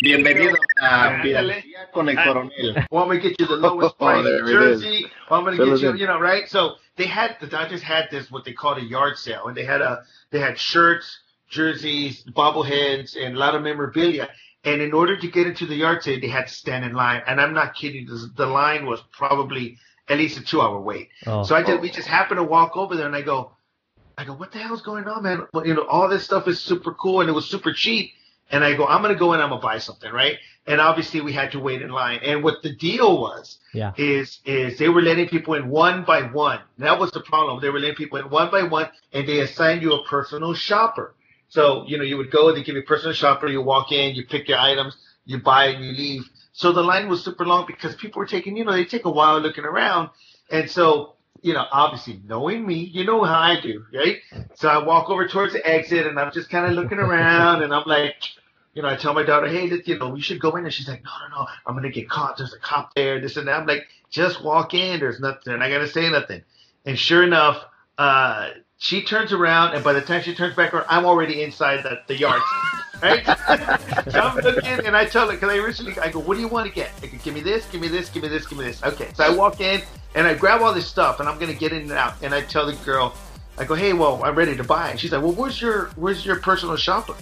[0.02, 2.88] Bienvenido a Piratería con el Coronel.
[2.90, 5.06] Want me to get you the lowest oh, price oh, jersey?
[5.30, 6.50] Want me to get you, you know, right?
[6.50, 9.66] So they had the Dodgers had this what they called a yard sale, and they
[9.66, 14.30] had a they had shirts, jerseys, bobbleheads, and a lot of memorabilia.
[14.64, 17.22] And in order to get into the yard sale, they had to stand in line.
[17.28, 18.08] And I'm not kidding.
[18.36, 19.78] The line was probably
[20.10, 21.10] at least a two hour wait.
[21.28, 21.44] Oh.
[21.44, 23.52] So I just we just happened to walk over there, and I go,
[24.18, 25.46] I go, what the hell's going on, man?
[25.54, 28.14] Well, you know, all this stuff is super cool, and it was super cheap
[28.50, 30.38] and I go, I'm going to go in, I'm going to buy something, right?
[30.66, 32.20] And obviously we had to wait in line.
[32.24, 33.94] And what the deal was, yeah.
[33.98, 36.60] is, is they were letting people in one by one.
[36.78, 37.62] That was the problem.
[37.62, 41.14] They were letting people in one by one and they assigned you a personal shopper.
[41.50, 44.16] So, you know, you would go, they give you a personal shopper, you walk in,
[44.16, 46.24] you pick your items, you buy and you leave.
[46.52, 49.10] So the line was super long because people were taking, you know, they take a
[49.10, 50.10] while looking around.
[50.50, 51.17] And so
[51.48, 54.18] you know, obviously knowing me, you know how I do, right?
[54.56, 57.74] So I walk over towards the exit and I'm just kind of looking around and
[57.74, 58.16] I'm like,
[58.74, 60.66] you know, I tell my daughter, hey, you know, we should go in.
[60.66, 62.38] And she's like, no, no, no, I'm going to get caught.
[62.38, 63.62] There's a cop there, this and that.
[63.62, 65.00] I'm like, just walk in.
[65.00, 65.54] There's nothing.
[65.54, 66.44] And I got to say nothing.
[66.86, 67.64] And sure enough,
[67.98, 71.82] uh, she turns around, and by the time she turns back around, I'm already inside
[71.84, 72.42] the, the yard.
[73.02, 73.26] Right?
[74.12, 76.48] so I'm looking, and I tell her, because I originally, I go, what do you
[76.48, 76.92] want to get?
[77.02, 78.84] I go, give me this, give me this, give me this, give me this.
[78.84, 79.10] Okay.
[79.16, 79.82] So I walk in,
[80.18, 82.16] and I grab all this stuff, and I'm going to get in and out.
[82.24, 83.14] And I tell the girl,
[83.56, 84.90] I go, hey, well, I'm ready to buy.
[84.90, 87.16] And she's like, well, where's your where's your personal shopper?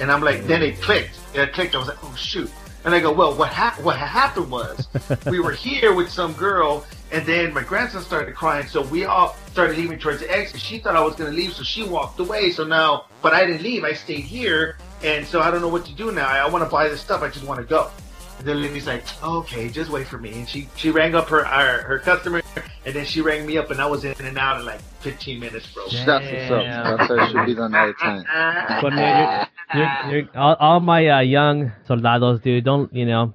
[0.00, 1.20] And I'm like, then it clicked.
[1.34, 1.74] It clicked.
[1.74, 2.50] I was like, oh shoot.
[2.86, 4.88] And I go, well, what ha- what happened was
[5.26, 9.36] we were here with some girl, and then my grandson started crying, so we all
[9.52, 10.60] started leaving towards the exit.
[10.60, 12.52] She thought I was gonna leave, so she walked away.
[12.52, 13.84] So now, but I didn't leave.
[13.84, 16.26] I stayed here, and so I don't know what to do now.
[16.26, 17.22] I, I want to buy this stuff.
[17.22, 17.90] I just want to go.
[18.38, 20.32] And then Lindy's like, okay, just wait for me.
[20.32, 22.42] And she she rang up her our, her customer,
[22.84, 25.40] and then she rang me up, and I was in and out in like 15
[25.40, 25.84] minutes, bro.
[25.84, 26.98] That's what's up.
[26.98, 28.24] That's how it should be done all the time.
[28.82, 33.34] But man, you're, you're, you're, all, all my uh, young soldados, dude, don't you know?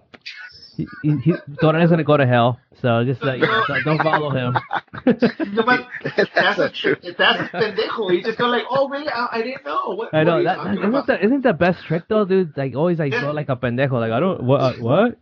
[0.76, 4.58] He, he, Toronto's gonna go to hell, so just uh, don't- don't follow him.
[5.06, 5.88] No, but
[6.18, 6.96] that's, That's a, true.
[7.18, 8.14] that's a pendejo.
[8.14, 9.08] You just go like, oh, really?
[9.10, 9.96] I, I didn't know.
[9.96, 11.08] What, I know you that, that isn't about?
[11.08, 12.56] that isn't the best trick though, dude.
[12.58, 13.22] Like always like Yeah.
[13.22, 13.94] go like a pendejo.
[13.94, 15.18] Like I don't what uh, what.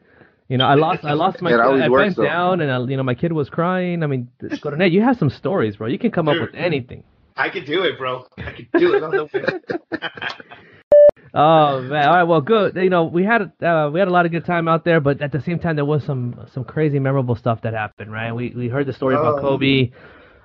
[0.50, 2.24] You know, I lost I lost my It I works, bent though.
[2.24, 4.02] down and I, you know my kid was crying.
[4.04, 4.30] I mean,
[4.62, 5.88] Coronel, you have some stories, bro.
[5.88, 7.04] You can come up with anything.
[7.36, 8.26] I could do it, bro.
[8.38, 9.82] I could do it.
[11.16, 11.34] on the way.
[11.34, 12.08] Oh man!
[12.08, 12.76] All right, well, good.
[12.76, 15.22] You know, we had uh, we had a lot of good time out there, but
[15.22, 18.12] at the same time, there was some some crazy memorable stuff that happened.
[18.12, 18.32] Right?
[18.32, 19.42] We we heard the story about Oh.
[19.42, 19.92] Kobe.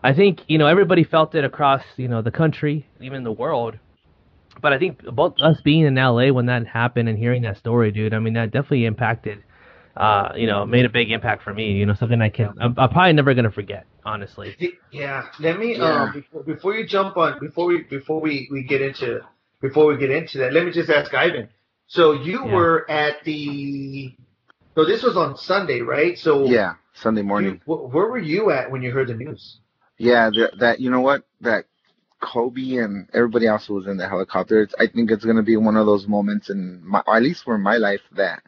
[0.05, 3.79] I think you know everybody felt it across you know the country, even the world.
[4.61, 7.91] But I think both us being in LA when that happened and hearing that story,
[7.91, 8.13] dude.
[8.13, 9.43] I mean, that definitely impacted.
[9.97, 11.73] Uh, you know, made a big impact for me.
[11.73, 13.87] You know, something I can I'm, I'm probably never gonna forget.
[14.05, 14.57] Honestly.
[14.91, 15.27] yeah.
[15.39, 16.05] Let me Yeah.
[16.05, 19.21] um before, before you jump on before we before we, we get into
[19.63, 21.49] before we get into that, let me just ask Ivan.
[21.87, 22.55] So you Yeah.
[22.55, 24.15] were at the
[24.75, 26.19] so this was on Sunday, right?
[26.19, 27.61] So Yeah, Sunday you, morning.
[27.65, 29.61] wh- where were you at when you heard the news?
[29.99, 31.67] Yeah, that, that you know what that
[32.21, 34.63] Kobe and everybody else who was in the helicopter.
[34.63, 37.45] It's, I think it's gonna be one of those moments in my, or at least
[37.45, 38.43] for my life, that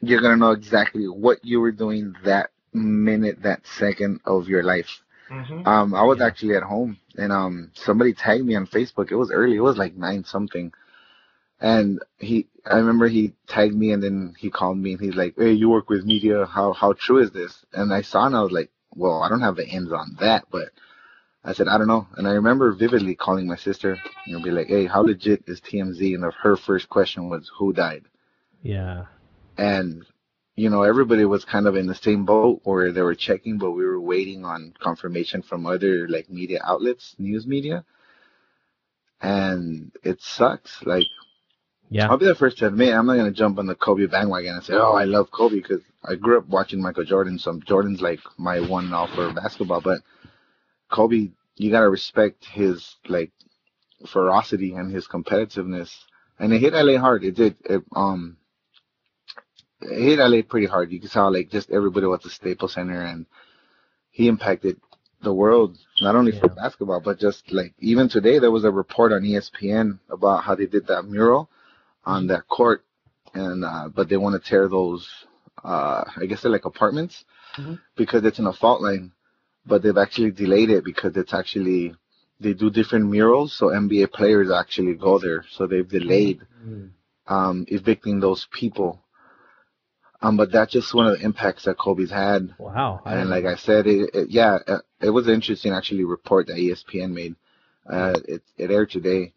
[0.00, 5.02] you're gonna know exactly what you were doing that minute, that second of your life.
[5.30, 5.66] Mm-hmm.
[5.66, 9.10] Um, I was actually at home, and um, somebody tagged me on Facebook.
[9.10, 9.56] It was early.
[9.56, 10.72] It was like nine something,
[11.60, 12.46] and he.
[12.64, 15.68] I remember he tagged me, and then he called me, and he's like, "Hey, you
[15.68, 16.46] work with media.
[16.46, 19.40] How how true is this?" And I saw, and I was like, "Well, I don't
[19.40, 20.68] have the ends on that, but."
[21.46, 22.08] I said, I don't know.
[22.16, 26.12] And I remember vividly calling my sister and be like, hey, how legit is TMZ?
[26.12, 28.02] And her first question was, who died?
[28.62, 29.04] Yeah.
[29.56, 30.04] And,
[30.56, 33.72] you know, everybody was kind of in the same boat where they were checking, but
[33.72, 37.84] we were waiting on confirmation from other like media outlets, news media.
[39.20, 40.82] And it sucks.
[40.84, 41.04] Like,
[41.90, 42.08] Yeah.
[42.08, 44.54] I'll be the first to admit, I'm not going to jump on the Kobe bandwagon
[44.54, 47.38] and say, oh, I love Kobe because I grew up watching Michael Jordan.
[47.38, 49.82] So Jordan's like my one all for basketball.
[49.82, 50.00] But
[50.90, 53.32] Kobe, you got to respect his like
[54.06, 55.94] ferocity and his competitiveness.
[56.38, 57.24] And it hit LA hard.
[57.24, 57.56] It did.
[57.64, 58.38] It, um,
[59.80, 60.90] hit LA pretty hard.
[60.90, 63.26] You can saw like just everybody was at the Staples Center and
[64.10, 64.80] he impacted
[65.22, 69.12] the world, not only for basketball, but just like even today, there was a report
[69.12, 71.48] on ESPN about how they did that mural
[72.04, 72.84] on that court,
[73.34, 75.08] and uh, but they want to tear those,
[75.64, 77.24] uh, I guess they're like apartments
[77.58, 77.78] Mhm.
[77.96, 79.12] because it's in a fault line,
[79.66, 81.94] but they've actually delayed it because it's actually
[82.38, 86.40] they do different murals, so NBA players actually go there, so they've delayed
[87.26, 89.00] um, evicting those people.
[90.22, 93.02] Um, but that's just one of the impacts that Kobe's had Wow.
[93.04, 96.04] I and didn't- like I said, it, it yeah, uh, it was an interesting actually
[96.04, 97.36] report that ESPN made.
[97.88, 99.32] Uh, it it aired today,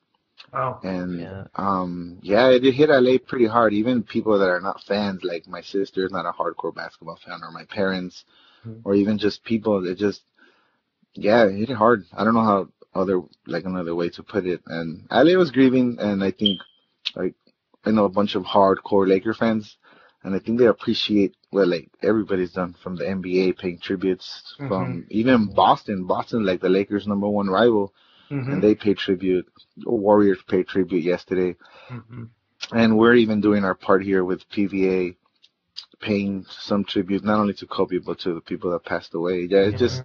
[0.53, 0.79] Wow.
[0.83, 1.43] and Yeah.
[1.55, 3.73] um, yeah, it, it hit LA pretty hard.
[3.73, 7.41] Even people that are not fans, like my sister is not a hardcore basketball fan,
[7.43, 8.25] or my parents,
[8.65, 8.81] Mhm.
[8.85, 10.21] or even just people that just
[11.13, 12.05] yeah, it hit hard.
[12.13, 14.61] I don't know how other like another way to put it.
[14.65, 16.59] And LA was grieving, and I think
[17.15, 17.35] like
[17.85, 19.77] I know a bunch of hardcore Laker fans,
[20.23, 25.05] and I think they appreciate what like everybody's done from the NBA paying tributes from
[25.09, 26.05] even Boston.
[26.05, 27.93] Boston like the Lakers' number one rival,
[28.29, 28.53] Mhm.
[28.53, 29.47] and they pay tribute.
[29.85, 31.55] Warriors paid tribute yesterday,
[31.89, 32.29] Mhm.
[32.71, 35.15] and we're even doing our part here with PVA,
[36.01, 39.45] paying some tribute not only to Kobe but to the people that passed away.
[39.45, 40.03] Yeah, it's just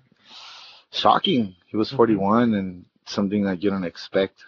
[0.91, 1.55] shocking.
[1.67, 4.45] He was 41 and something that you don't expect.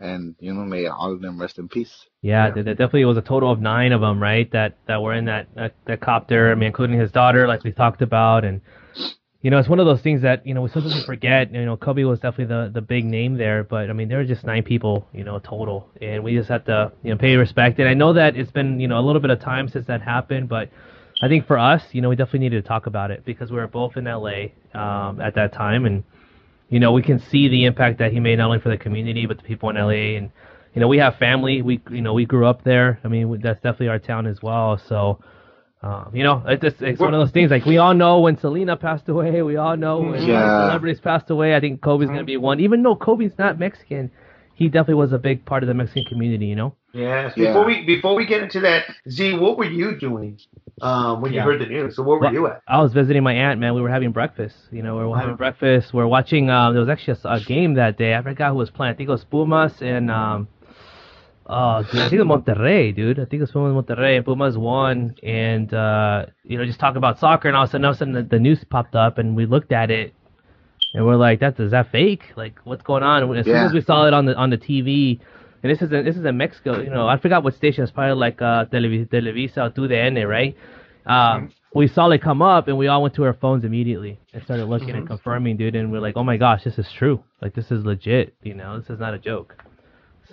[0.00, 2.06] And you know, may all of them rest in peace.
[2.22, 2.62] Yeah, Yeah.
[2.62, 4.50] there, definitely was a total of nine of them, right?
[4.52, 6.50] That that were in that, that that copter.
[6.50, 8.60] I mean, including his daughter, like we talked about, and
[9.42, 11.52] you know, it's one of those things that you know we sometimes forget.
[11.52, 14.24] You know, Kobe was definitely the the big name there, but I mean, there were
[14.24, 17.78] just nine people, you know, total, and we just have to you know pay respect.
[17.78, 20.00] And I know that it's been you know a little bit of time since that
[20.02, 20.70] happened, but
[21.22, 23.56] I think for us, you know, we definitely needed to talk about it because we
[23.58, 26.02] were both in LA um, at that time, and
[26.74, 29.24] you know, we can see the impact that he made not only for the community
[29.30, 30.18] but the people in LA.
[30.18, 30.26] And
[30.74, 31.62] you know, we have family.
[31.62, 32.88] We you know we grew up there.
[33.04, 34.70] I mean, that's definitely our town as well.
[34.90, 34.98] So
[35.84, 37.50] Um, you know, it's, it's, it's one of those things.
[37.50, 40.48] Like we all know when Selena passed away, we all know when Yeah.
[40.62, 41.54] celebrities passed away.
[41.54, 42.58] I think Kobe's gonna be one.
[42.66, 44.10] Even though Kobe's not Mexican,
[44.54, 46.46] he definitely was a big part of the Mexican community.
[46.46, 46.70] You know.
[46.94, 47.32] Yes.
[47.36, 47.48] Yeah.
[47.48, 50.38] Before we before we get into that, Z, what were you doing
[50.80, 51.96] um, when you heard the news?
[51.96, 52.62] So where were Well, you at?
[52.68, 53.74] I was visiting my aunt, man.
[53.74, 54.56] We were having breakfast.
[54.70, 55.92] You know, we were having breakfast.
[55.92, 56.50] We are watching.
[56.50, 58.14] Um, there was actually a, a game that day.
[58.14, 58.94] I forgot who was playing.
[58.94, 60.48] I think it was Pumas and um,
[61.46, 63.18] uh, dude, I think it was Monterrey, dude.
[63.18, 65.16] I think it was Pumas Monterrey, and Pumas won.
[65.22, 67.96] And uh, you know, just talking about soccer, and all of a sudden, all of
[67.96, 70.14] a sudden, the, the news popped up, and we looked at it,
[70.94, 72.22] and we're like, "That is that fake?
[72.36, 74.58] Like, what's going on?" And as soon as we saw it on the on the
[74.58, 75.20] TV.
[75.64, 77.08] And this is in, this is in Mexico, you know.
[77.08, 77.82] I forgot what station.
[77.84, 80.54] It's probably like uh, Televi- Televisa or TUDN, right?
[81.06, 84.42] Um, we saw it come up, and we all went to our phones immediately and
[84.44, 85.74] started looking and confirming, dude.
[85.74, 87.24] And we're like, "Oh my gosh, this is true!
[87.40, 88.34] Like this is legit!
[88.42, 89.56] You know, this is not a joke."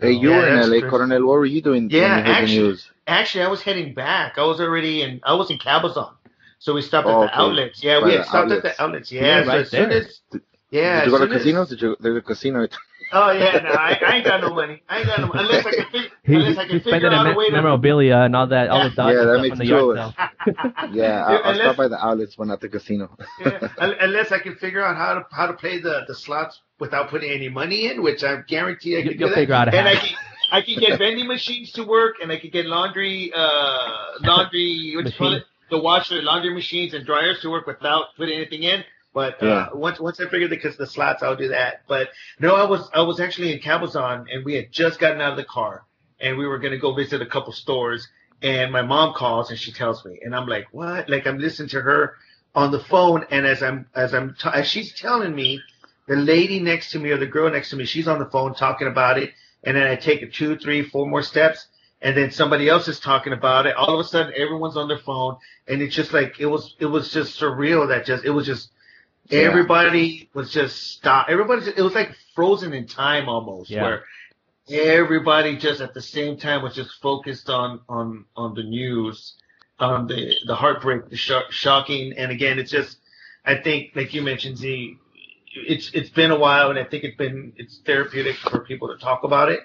[0.01, 0.89] Hey, you Yeah, were in LA, true.
[0.89, 1.21] Coronel.
[1.25, 2.91] What were you doing Yeah, when you heard the actually- news?
[3.07, 4.37] Actually, I was heading back.
[4.37, 5.21] I was already in.
[5.23, 6.11] I was in Cabazon,
[6.59, 7.35] so we stopped at Oh, the okay.
[7.35, 7.83] outlets.
[7.83, 9.09] Yeah, By we had stopped at the outlets.
[9.11, 9.97] Yeah, Yeah, so right as soon there.
[10.01, 10.21] as
[10.71, 11.69] yeah, Did you go to soon as- casinos?
[11.69, 11.95] Did you?
[12.01, 12.67] There's a casino.
[13.13, 14.81] Oh yeah, no, I, I ain't got no money.
[14.87, 16.93] I ain't got no money unless I can, fig- He, unless I he can spent
[16.95, 17.51] figure out a me- way to.
[17.51, 19.07] memorabilia and all that, all the Yeah.
[19.09, 20.15] Yeah, that stuff makes the yard jealous.
[20.15, 20.91] sale.
[20.93, 23.17] Yeah, I, I'll Unless- stop by the outlets, but not the casino.
[23.39, 27.09] Yeah, unless I can figure out how to how to play the, the slots without
[27.09, 29.35] putting any money in, which I guarantee I can you'll do that.
[29.35, 29.93] figure out and how.
[29.93, 30.15] I can
[30.53, 33.87] I can get vending machines to work, and I can get laundry uh
[34.21, 38.35] laundry what you call it the washer laundry machines and dryers to work without putting
[38.35, 38.83] anything in.
[39.13, 41.81] But uh, once once I figured the because the slots, I'll do that.
[41.87, 45.31] But no, I was I was actually in Cabazon, and we had just gotten out
[45.31, 45.83] of the car,
[46.19, 48.07] and we were gonna go visit a couple stores.
[48.43, 51.09] And my mom calls and she tells me, and I'm like, what?
[51.09, 52.15] Like I'm listening to her
[52.55, 55.61] on the phone, and as I'm as I'm t- as she's telling me,
[56.07, 58.55] the lady next to me or the girl next to me, she's on the phone
[58.55, 59.31] talking about it,
[59.63, 61.67] and then I take two, three, four more steps,
[62.01, 63.75] and then somebody else is talking about it.
[63.75, 66.87] All of a sudden, everyone's on their phone, and it's just like it was it
[66.87, 67.87] was just surreal.
[67.87, 68.71] That just it was just
[69.31, 69.41] Yeah.
[69.41, 71.27] everybody was just stop.
[71.29, 73.83] Everybody, it was like frozen in time almost, Yeah.
[73.83, 74.03] where
[74.69, 79.33] everybody just at the same time was just focused on on on the news,
[79.79, 82.97] on the the heartbreak, the sho- shocking, and again, it's just
[83.45, 84.97] I think like you mentioned, Z,
[85.55, 88.97] it's it's been a while, and I think it's been it's therapeutic for people to
[88.97, 89.61] talk about it,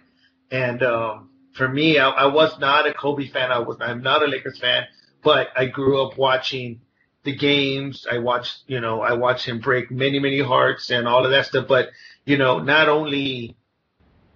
[0.50, 3.50] and um, for me, I, I was not a Kobe fan.
[3.52, 4.84] I was I'm not a Lakers fan,
[5.22, 6.80] but I grew up watching
[7.26, 8.06] the games.
[8.10, 11.44] I watched, you know, I watched him break many, many hearts and all of that
[11.46, 11.68] stuff.
[11.68, 11.90] But
[12.24, 13.54] you know, not only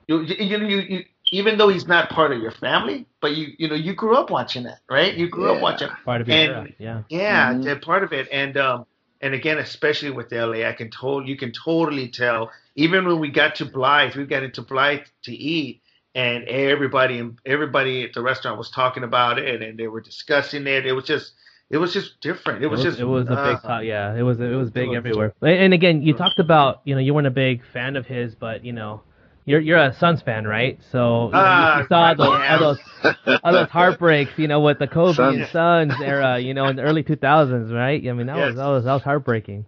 [0.07, 3.69] you, you, you, you even though he's not part of your family, but you, you
[3.69, 5.15] know, you grew up watching that, right?
[5.15, 7.03] You grew up watching, Part of it, And- era, yeah.
[7.09, 7.63] yeah, Mhm.
[7.65, 8.29] they're part of it.
[8.33, 8.87] And um,
[9.23, 12.51] and again, especially with LA, I can totally, you can totally tell.
[12.75, 15.83] Even when we got to Blythe, we got into Blythe to eat,
[16.15, 20.87] and everybody, everybody at the restaurant was talking about it, and they were discussing it.
[20.87, 21.33] It was just,
[21.71, 22.63] it was just different.
[22.63, 24.15] It was, just, it was a big uh, talk, yeah.
[24.15, 25.33] It was it was big was- everywhere.
[25.41, 28.65] And again, you talked about you know you weren't a big fan of his, but
[28.65, 29.03] you know
[29.47, 30.79] you're you're a Suns fan, right?
[30.93, 34.61] So you, know, you- Ah, you saw those, all those all those heartbreaks, you know,
[34.61, 35.93] with the Kobe and Suns.
[35.93, 38.07] Suns era, you know, in the early 2000s, right?
[38.07, 39.65] I mean that was that was that was heartbreaking.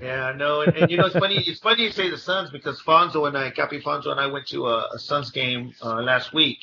[0.00, 1.36] Yeah, I know, and, and you know it's funny.
[1.46, 4.46] It's funny you say the Suns because Fonzo and I, Capi Fonzo and I, went
[4.48, 6.58] to a, a Suns game uh, last week,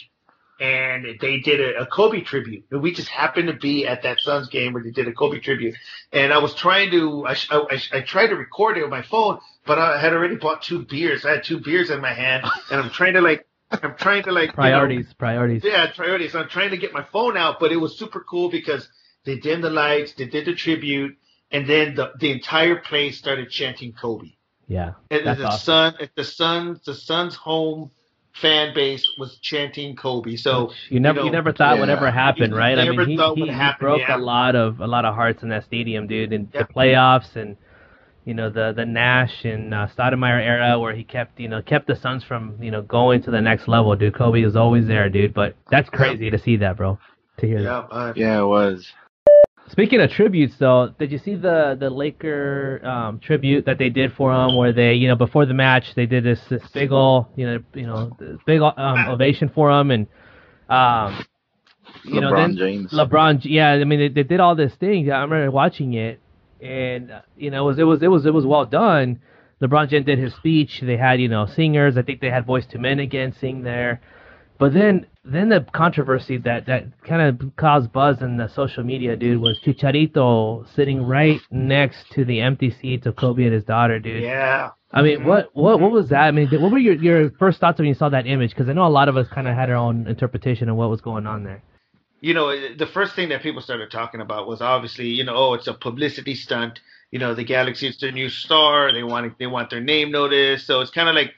[0.60, 2.66] and they did a, a Kobe tribute.
[2.72, 5.40] And we just happened to be at that Suns game where they did a Kobe
[5.40, 5.76] tribute.
[6.12, 9.40] And I was trying to, I, I, I, tried to record it with my phone,
[9.66, 11.26] but I had already bought two beers.
[11.26, 14.32] I had two beers in my hand, and I'm trying to like, I'm trying to
[14.32, 15.64] like you know, Priorities, priorities.
[15.64, 16.36] yeah, priorities.
[16.36, 18.88] I'm trying to get my phone out, but it was super cool because
[19.26, 21.18] they dimmed the lights, they did the tribute,
[21.52, 24.32] and then the, the entire place started chanting Kobe.
[24.68, 25.60] Yeah, And that's the awesome.
[25.60, 27.92] sun, if the Suns, the Suns' home
[28.42, 30.36] fan base was chanting Kobe.
[30.36, 31.80] So You never, you you, never thought yeah.
[31.80, 32.78] whatever happened, You right?
[32.78, 34.18] I never mean, he, thought he, would he happen, broke yeah.
[34.18, 36.34] a lot of a lot of hearts in that stadium, dude.
[36.34, 36.64] In Yeah.
[36.64, 37.58] the playoffs and
[38.26, 41.88] you know the the Nash and uh, Stoudemire era, where he kept you know kept
[41.88, 44.16] the Suns from you know going to the next level, dude.
[44.16, 45.34] Kobe was always there, dude.
[45.34, 47.00] But that's crazy to see that, bro.
[47.40, 47.88] To hear that.
[47.92, 48.92] yeah, uh, Yeah, it was.
[49.70, 54.14] Speaking of tributes, though, did you see the the Laker um, tribute that they did
[54.14, 57.28] for him, where they, you know, before the match, they did this this big ol'
[57.36, 60.08] you know, you know, big um, ovation for him, and
[60.70, 61.26] um,
[62.06, 62.94] you know, LeBron then James.
[62.94, 65.12] LeBron, yeah, I mean, they, they did all this thing.
[65.12, 66.22] I remember watching it,
[66.62, 69.20] and you know, it was it was it was it was well done.
[69.62, 70.82] LeBron James did his speech.
[70.82, 71.98] They had you know singers.
[71.98, 74.02] I think they had Boyz II Men again sing there.
[74.60, 79.16] But then, then the controversy that that kind of caused buzz in the social media,
[79.16, 84.00] dude, was Chicharito sitting right next to the empty seats of Kobe and his daughter,
[84.00, 84.24] dude.
[84.24, 84.72] yeah.
[84.92, 85.28] I mean, mm-hmm.
[85.28, 86.22] what what what was that?
[86.22, 88.52] I mean, what were your your first thoughts when you saw that image?
[88.52, 90.90] Because I know a lot of us kind of had our own interpretation of what
[90.90, 91.62] was going on there.
[92.22, 95.54] you know, the first thing that people started talking about was obviously, you know, oh,
[95.54, 96.80] it's a publicity stunt.
[97.12, 98.92] You know, the Galaxy is their new star.
[98.92, 100.66] They want they want their name noticed.
[100.68, 101.34] So it's kind of like,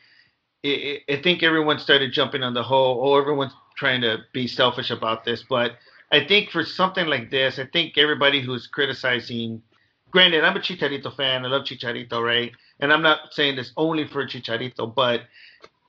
[0.66, 3.02] I think everyone started jumping on the whole.
[3.04, 5.44] Oh, everyone's trying to be selfish about this.
[5.50, 5.72] But
[6.12, 9.64] I think for something like this, I think everybody who's criticizing,
[10.12, 11.46] granted, I'm a Chicharito fan.
[11.46, 12.52] I love Chicharito, right?
[12.80, 15.22] And I'm not saying this only for Chicharito, but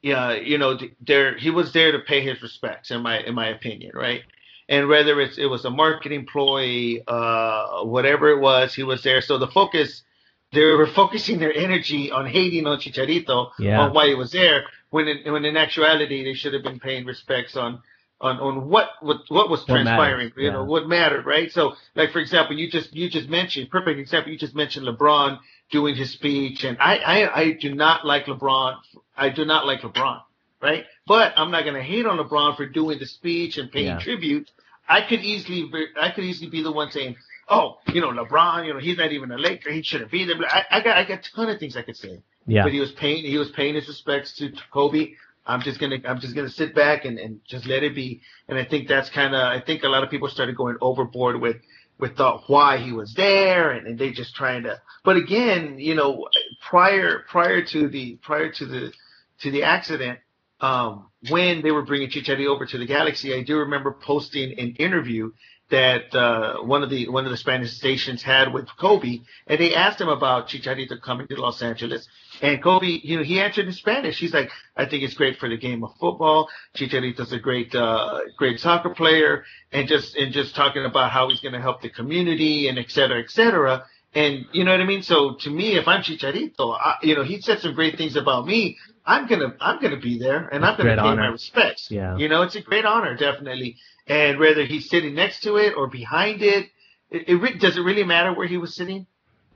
[0.03, 3.49] yeah, you know, there he was there to pay his respects, in my in my
[3.49, 4.23] opinion, right?
[4.71, 9.21] and whether it's it was a marketing ploy, uh, whatever it was, he was there.
[9.21, 10.05] So the focus,
[10.53, 13.81] they were focusing their energy on hating on Chicharito yeah.
[13.81, 17.05] on why he was there, when in, when in actuality they should have been paying
[17.07, 17.83] respects on
[18.21, 20.33] on on what what, what was what transpiring, matters.
[20.37, 20.53] you yeah.
[20.53, 21.51] know, what mattered, right?
[21.51, 24.33] So, like for example, you just you just mentioned perfect example.
[24.33, 25.39] You just mentioned LeBron
[25.71, 28.77] doing his speech, and I I, I do not like LeBron.
[29.17, 30.21] I do not like LeBron
[30.61, 30.85] right?
[31.07, 33.99] But I'm not going to hate on LeBron for doing the speech and paying yeah.
[33.99, 34.51] tribute.
[34.89, 37.17] I could easily, I could easily be the one saying,
[37.49, 39.71] "Oh, you know, LeBron, you know, he's not even a Laker.
[39.71, 41.97] He shouldn't be there." I, I got, I got a ton of things I could
[41.97, 42.21] say.
[42.51, 42.65] Yeah.
[42.65, 45.13] But he was paying, he was paying his respects to, Kobe.
[45.47, 48.21] I'm just gonna, I'm just gonna sit back and, and just let it be.
[48.49, 51.41] And I think that's kind of, I think a lot of people started going overboard
[51.41, 51.57] with,
[51.99, 54.81] with the why he was there, and, and they just trying to.
[55.05, 56.29] But again, you know,
[56.69, 58.93] prior, prior to the, prior to the,
[59.41, 60.19] to the accident,
[60.61, 64.77] um, when they were bringing Chicharito over to the Galaxy, I do remember posting an
[64.77, 65.33] interview
[65.71, 69.75] that uh, one of the one of the Spanish stations had with Kobe, and they
[69.75, 72.09] asked him about Chicharito coming to Los Angeles,
[72.43, 74.19] and Kobe, you know, he answered in Spanish.
[74.19, 76.49] He's like, "I think it's great for the game of football.
[76.77, 81.41] Chicharito's a great uh, great soccer player, and just and just talking about how he's
[81.41, 84.85] going to help the community and et cetera, et cetera." And you know what I
[84.85, 85.03] mean?
[85.03, 88.47] So to me, if I'm Chicharito, I, you know, he said some great things about
[88.47, 88.77] me.
[89.07, 91.23] I'm gonna I'm gonna be there and I'm gonna pay honor.
[91.23, 91.89] my respects.
[91.91, 92.17] Yeah.
[92.17, 93.77] You know, it's a great honor, definitely.
[94.07, 96.67] And whether he's sitting next to it or behind it,
[97.11, 99.07] it, it does it really matter where he was sitting?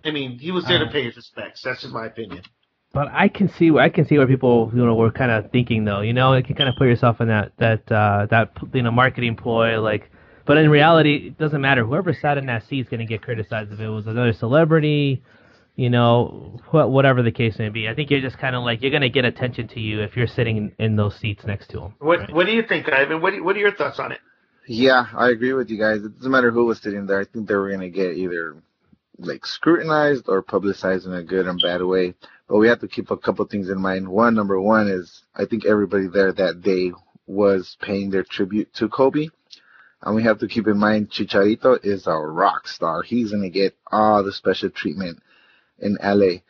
[0.05, 1.63] I mean, he was there uh, to pay his respects.
[1.63, 2.43] That's just my opinion.
[2.95, 5.85] But I can see I can see where people you know were kind of thinking
[5.85, 6.01] though.
[6.01, 8.91] You know, you can kind of put yourself in that that uh, that you know
[8.91, 10.11] marketing ploy like.
[10.47, 11.85] But in reality, it doesn't matter.
[11.87, 15.23] Whoever sat in that seat is going to get criticized if it was another celebrity
[15.77, 17.89] you know, wh- whatever the case may be.
[17.89, 20.27] I think you're just kind of like you're gonna get attention to you if you're
[20.27, 21.95] sitting in, in those seats next to them.
[21.99, 22.33] What right?
[22.33, 23.21] What do you think, Ivan?
[23.21, 24.21] What do you, What are your thoughts on it?
[24.67, 26.03] Yeah, I agree with you guys.
[26.05, 27.21] It doesn't matter who was sitting there.
[27.21, 28.63] I think they were gonna get either
[29.19, 32.15] like scrutinized or publicized in a good and bad way.
[32.49, 34.09] But we have to keep a couple things in mind.
[34.09, 36.93] One, number one is I think everybody there that day
[37.27, 39.29] was paying their tribute to Kobe.
[40.03, 43.03] And we have to keep in mind Chicharito is a rock star.
[43.03, 45.23] He's gonna get all the special treatment
[45.79, 46.43] in LA.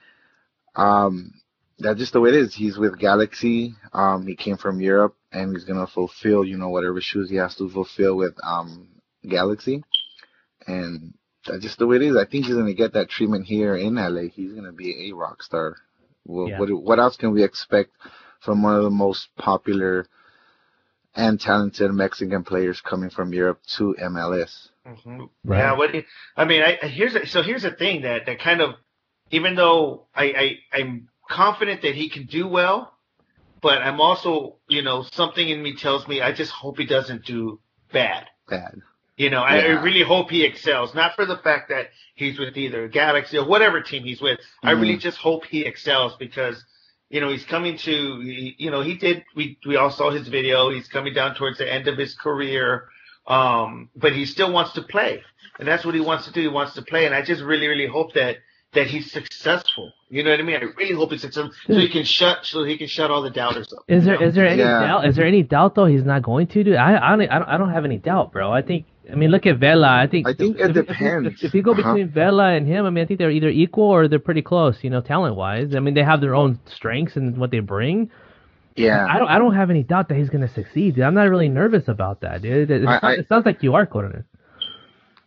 [0.74, 1.34] Um,
[1.78, 2.54] that's just the way it is.
[2.54, 3.74] He's with Galaxy.
[3.92, 7.54] Um, he came from Europe and he's gonna fulfill, you know, whatever shoes he has
[7.56, 8.88] to fulfill with um
[9.28, 9.84] Galaxy.
[10.66, 11.14] And
[11.46, 12.16] that's just the way it is.
[12.16, 14.28] I think he's gonna get that treatment here in LA.
[14.32, 15.76] He's gonna be a rock star.
[16.26, 16.58] Well, yeah.
[16.58, 17.90] what what else can we expect
[18.40, 20.06] from one of the most popular
[21.14, 24.68] and talented Mexican players coming from Europe to MLS?
[24.86, 25.24] Mm-hmm.
[25.44, 25.58] Right.
[25.58, 25.76] Yeah.
[25.76, 25.90] What?
[26.36, 28.74] I mean, I, here's a, so here's the thing that that kind of
[29.30, 32.92] even though I, I I'm confident that he can do well,
[33.62, 37.24] but I'm also you know something in me tells me I just hope he doesn't
[37.24, 37.60] do
[37.92, 38.26] bad.
[38.48, 38.82] Bad.
[39.16, 39.78] You know, yeah.
[39.78, 40.94] I, really hope he excels.
[40.94, 44.38] Not for the fact that he's with either Galaxy or whatever team he's with.
[44.38, 44.68] Mm-hmm.
[44.68, 46.64] I really just hope he excels because
[47.10, 50.70] you know he's coming to you know he did we we all saw his video.
[50.70, 52.88] He's coming down towards the end of his career.
[53.26, 55.22] Um, but he still wants to play,
[55.58, 56.42] and that's what he wants to do.
[56.42, 58.36] He wants to play, and I just really, really hope that
[58.74, 59.92] that he's successful.
[60.08, 60.56] You know what I mean?
[60.56, 63.30] I really hope he's successful so he can shut so he can shut all the
[63.30, 63.84] doubters up.
[63.88, 64.26] Is there know?
[64.26, 64.80] is there any yeah.
[64.80, 65.06] doubt?
[65.06, 66.74] Is there any doubt though he's not going to do?
[66.74, 68.52] I I don't I don't, I don't have any doubt, bro.
[68.52, 69.88] I think I mean look at Vela.
[69.88, 71.26] I think I think if, it depends.
[71.26, 71.82] If, if, if you go uh-huh.
[71.82, 72.14] between uh-huh.
[72.14, 74.76] Vela and him, I mean I think they're either equal or they're pretty close.
[74.82, 75.74] You know, talent wise.
[75.74, 78.10] I mean they have their own strengths and what they bring.
[78.76, 79.06] Yeah.
[79.08, 80.96] I don't I don't have any doubt that he's gonna succeed.
[80.96, 81.04] Dude.
[81.04, 82.70] I'm not really nervous about that, dude.
[82.70, 84.24] It, I, I, it sounds like you are, Coronel.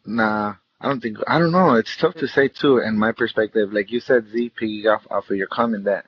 [0.06, 0.56] Nah.
[0.80, 1.76] I don't think I don't know.
[1.76, 2.80] It's tough to say too.
[2.80, 6.06] In my perspective, like you said, Z, piggy off off of your comment that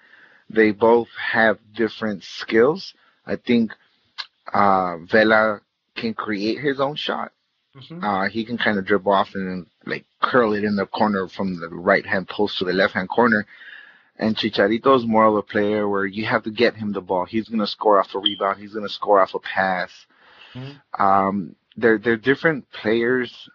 [0.50, 2.94] they both have different skills.
[3.26, 3.72] I think
[4.54, 5.62] uh, Vela
[5.96, 7.32] can create his own shot.
[7.76, 8.04] Mm-hmm.
[8.04, 11.60] Uh, he can kind of dribble off and like curl it in the corner from
[11.60, 13.46] the right hand post to the left hand corner.
[14.18, 17.26] And Chicharito is more of a player where you have to get him the ball.
[17.26, 18.60] He's going to score off a rebound.
[18.60, 19.90] He's going to score off a pass.
[20.54, 21.02] Mm-hmm.
[21.02, 23.50] Um, they're they're different players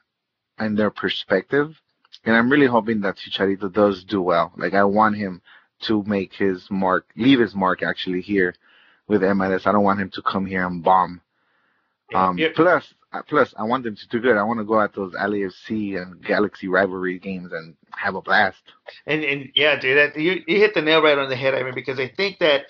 [0.59, 1.81] and their perspective.
[2.25, 4.53] And I'm really hoping that Chicharito does do well.
[4.57, 5.43] Like I want him
[5.83, 8.55] to make his mark, leave his mark actually here
[9.09, 9.67] with MLS.
[9.67, 11.21] I don't want him to come here and bomb.
[12.15, 12.49] Um, yeah.
[12.55, 12.95] Plus,
[13.29, 14.37] plus, I want them to do good.
[14.37, 18.63] I want to go at those LAFC and Galaxy rivalry games and have a blast.
[19.07, 21.55] And and yeah, dude, that, you you hit the nail right on the head.
[21.55, 22.67] I mean, because I think that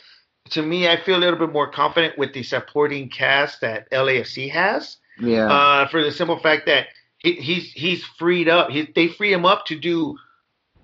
[0.51, 4.51] to me, I feel a little bit more confident with the supporting cast that LAFC
[4.51, 4.97] has.
[5.20, 5.51] Yeah.
[5.51, 6.89] Uh, for the simple fact that
[7.25, 8.70] he, he's he's freed up.
[8.70, 10.16] He, they free him up to do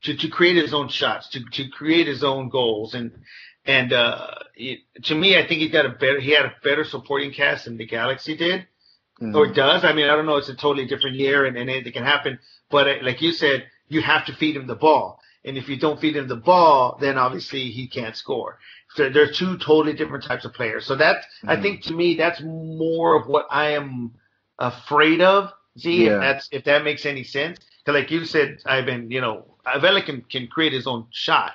[0.03, 3.13] to, to create his own shots, to, to create his own goals, and
[3.67, 6.85] and uh, it, to me, I think he got a better he had a better
[6.85, 8.67] supporting cast than the Galaxy did
[9.21, 9.37] mm-hmm.
[9.37, 9.85] or does.
[9.85, 10.37] I mean, I don't know.
[10.37, 12.39] It's a totally different year, and, and anything can happen.
[12.71, 15.79] But uh, like you said, you have to feed him the ball, and if you
[15.79, 18.59] don't feed him the ball, then obviously he can't score.
[18.95, 20.87] So they're two totally different types of players.
[20.87, 21.51] So that's mm-hmm.
[21.51, 24.13] I think to me that's more of what I am
[24.59, 25.51] afraid of.
[25.81, 26.15] Z, yeah.
[26.15, 27.59] if that's if that makes any sense.
[27.85, 29.47] Because like you said, I've been you know
[29.81, 31.53] Vela can can create his own shot,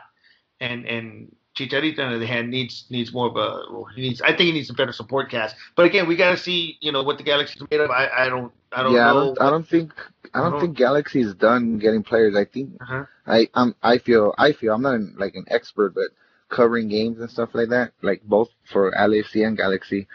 [0.60, 4.22] and and Chicharito on the other hand needs needs more of a well, he needs
[4.22, 5.56] I think he needs a better support cast.
[5.76, 7.90] But again, we got to see you know what the Galaxy's made of.
[7.92, 9.10] I, I don't I don't yeah, know.
[9.10, 9.94] I don't, I don't think
[10.34, 12.36] I don't, I don't think Galaxy is done getting players.
[12.36, 13.06] I think uh-huh.
[13.26, 16.10] I I'm I feel I feel I'm not an, like an expert, but
[16.50, 20.08] covering games and stuff like that, like both for LAFC and Galaxy,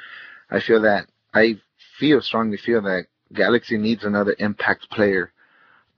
[0.50, 1.58] I feel that I
[1.98, 5.32] feel strongly feel that Galaxy needs another impact player.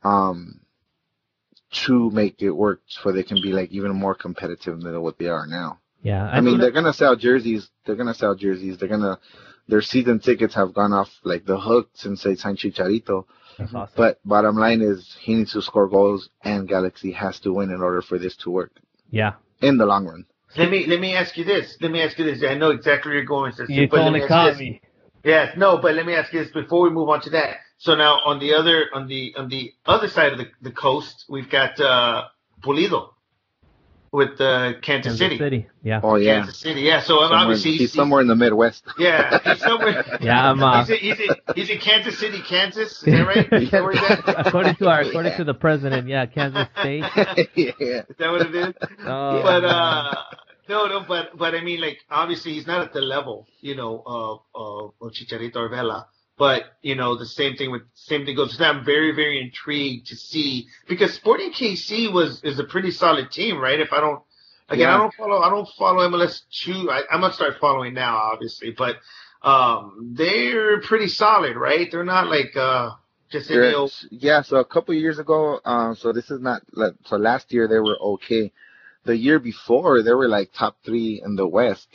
[0.02, 0.62] Um,
[1.72, 5.26] to make it work so they can be like even more competitive than what they
[5.26, 5.78] are now.
[6.02, 7.70] Yeah, I, I mean they're gonna sell jerseys.
[7.86, 8.76] They're gonna sell jerseys.
[8.76, 9.18] They're gonna
[9.68, 13.24] their season tickets have gone off like the hook since they signed Chicharito.
[13.58, 13.94] That's awesome.
[13.96, 17.80] But bottom line is he needs to score goals and Galaxy has to win in
[17.80, 18.72] order for this to work.
[19.10, 19.34] Yeah.
[19.60, 20.26] In the long run.
[20.56, 21.78] Let me let me ask you this.
[21.80, 22.42] Let me ask you this.
[22.46, 23.52] I know exactly where you're going.
[23.68, 24.82] You totally caught me.
[25.24, 27.56] Yeah, no, but let me ask you this before we move on to that.
[27.78, 31.24] So now on the other on the on the other side of the, the coast,
[31.28, 32.24] we've got uh,
[32.62, 33.10] Pulido
[34.12, 34.82] with uh, Kansas, City.
[34.82, 35.38] Kansas City.
[35.38, 35.66] City.
[35.82, 36.00] Yeah.
[36.02, 36.40] Oh yeah.
[36.40, 36.80] Kansas City.
[36.82, 37.00] Yeah.
[37.00, 38.84] So somewhere, obviously he's, he's, somewhere in the Midwest.
[38.98, 39.38] Yeah.
[39.42, 40.04] He's somewhere.
[40.20, 40.50] yeah.
[40.50, 40.62] I'm.
[40.62, 43.02] Uh, he's, in, he's, in, he's in Kansas City, Kansas.
[43.02, 43.52] Is that right?
[43.62, 44.46] Is that where he's at?
[44.46, 47.04] according to our according to the president, yeah, Kansas State.
[47.56, 48.02] yeah.
[48.08, 48.74] Is that what it is?
[49.00, 49.42] Oh.
[49.42, 50.14] But uh.
[50.68, 54.02] No, no, but but I mean, like obviously he's not at the level, you know,
[54.06, 56.06] of of, of Chicharito or Vela.
[56.38, 58.60] But you know, the same thing with same thing goes.
[58.60, 63.58] I'm very very intrigued to see because Sporting KC was is a pretty solid team,
[63.58, 63.78] right?
[63.78, 64.22] If I don't
[64.68, 64.94] again, yeah.
[64.94, 66.90] I don't follow I don't follow MLS too.
[66.90, 68.96] I, I'm gonna start following now, obviously, but
[69.42, 71.90] um, they're pretty solid, right?
[71.90, 72.90] They're not like uh
[73.30, 73.92] just any old...
[74.10, 74.42] yeah.
[74.42, 76.62] So a couple years ago, um, so this is not
[77.04, 78.52] so last year they were okay.
[79.04, 81.88] The year before they were like top three in the West.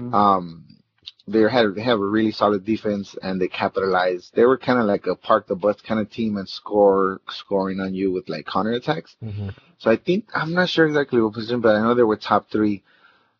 [0.00, 0.14] Mm-hmm.
[0.14, 0.78] Um,
[1.26, 4.34] they had they have a really solid defense and they capitalized.
[4.34, 7.80] They were kind of like a park the bus kind of team and score scoring
[7.80, 9.14] on you with like counter attacks.
[9.22, 9.50] Mm-hmm.
[9.78, 12.50] So I think I'm not sure exactly what position, but I know they were top
[12.50, 12.82] three.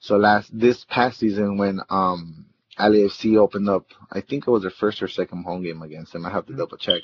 [0.00, 2.46] So last this past season when um
[2.78, 6.26] LAFC opened up, I think it was their first or second home game against them.
[6.26, 6.60] I have to mm-hmm.
[6.60, 7.02] double check.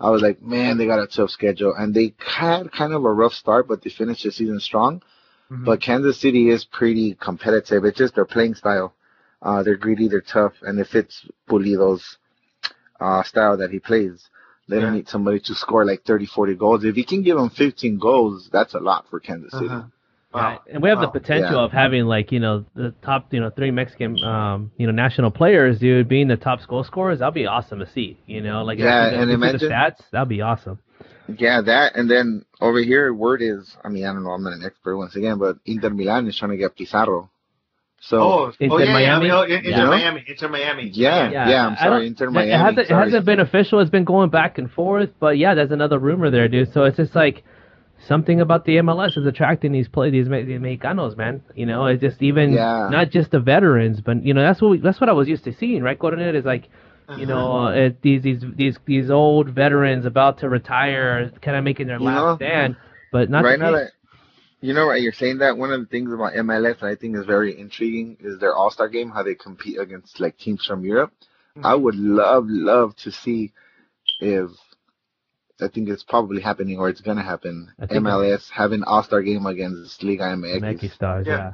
[0.00, 3.12] I was like, man, they got a tough schedule, and they had kind of a
[3.12, 5.02] rough start, but they finished the season strong.
[5.50, 5.64] Mm-hmm.
[5.64, 7.84] But Kansas City is pretty competitive.
[7.84, 8.94] It's just their playing style.
[9.42, 12.16] Uh, they're greedy, they're tough, and it fits Pulido's
[12.98, 14.28] uh, style that he plays.
[14.66, 16.84] They don't need somebody to score like 30, 40 goals.
[16.84, 19.66] If he can give them 15 goals, that's a lot for Kansas City.
[19.66, 19.82] Uh-huh.
[20.32, 20.60] Wow.
[20.68, 21.06] and we have wow.
[21.06, 21.64] the potential yeah.
[21.64, 25.30] of having like you know the top you know three Mexican um you know national
[25.30, 27.20] players, dude, being the top goal scorers.
[27.20, 28.18] That'd be awesome to see.
[28.26, 30.00] You know, like yeah, and imagine the stats.
[30.10, 30.80] That'd be awesome.
[31.38, 34.52] Yeah, that and then over here, word is, I mean, I don't know, I'm not
[34.52, 37.30] an expert once again, but Inter Milan is trying to get Pizarro
[38.08, 39.26] so oh, oh Inter oh yeah, Miami?
[39.28, 39.86] Yeah, Inter yeah.
[39.86, 40.90] Miami, Inter Miami.
[40.92, 42.50] Yeah, yeah, yeah I'm sorry, Inter Miami.
[42.52, 43.80] It hasn't, it hasn't been official.
[43.80, 46.72] It's been going back and forth, but yeah, there's another rumor there, dude.
[46.74, 47.44] So it's just like
[48.06, 51.42] something about the MLS is attracting these play these, these Mexicanos, man.
[51.54, 52.88] You know, it's just even yeah.
[52.90, 55.44] not just the veterans, but you know that's what we, that's what I was used
[55.44, 55.98] to seeing, right?
[55.98, 56.68] Coronel is like.
[57.18, 61.86] You know, uh, these these these these old veterans about to retire, kind of making
[61.86, 62.76] their you last know, stand,
[63.12, 63.72] but not right now.
[63.72, 63.92] That,
[64.60, 65.02] you know, right?
[65.02, 68.16] You're saying that one of the things about MLS that I think is very intriguing
[68.20, 71.12] is their All Star game, how they compete against like teams from Europe.
[71.56, 71.66] Mm-hmm.
[71.66, 73.52] I would love, love to see
[74.20, 74.50] if
[75.60, 77.72] I think it's probably happening or it's gonna happen.
[77.78, 80.62] MLS having All Star game against Liga MX.
[80.62, 81.36] MX stars, yeah.
[81.36, 81.52] yeah.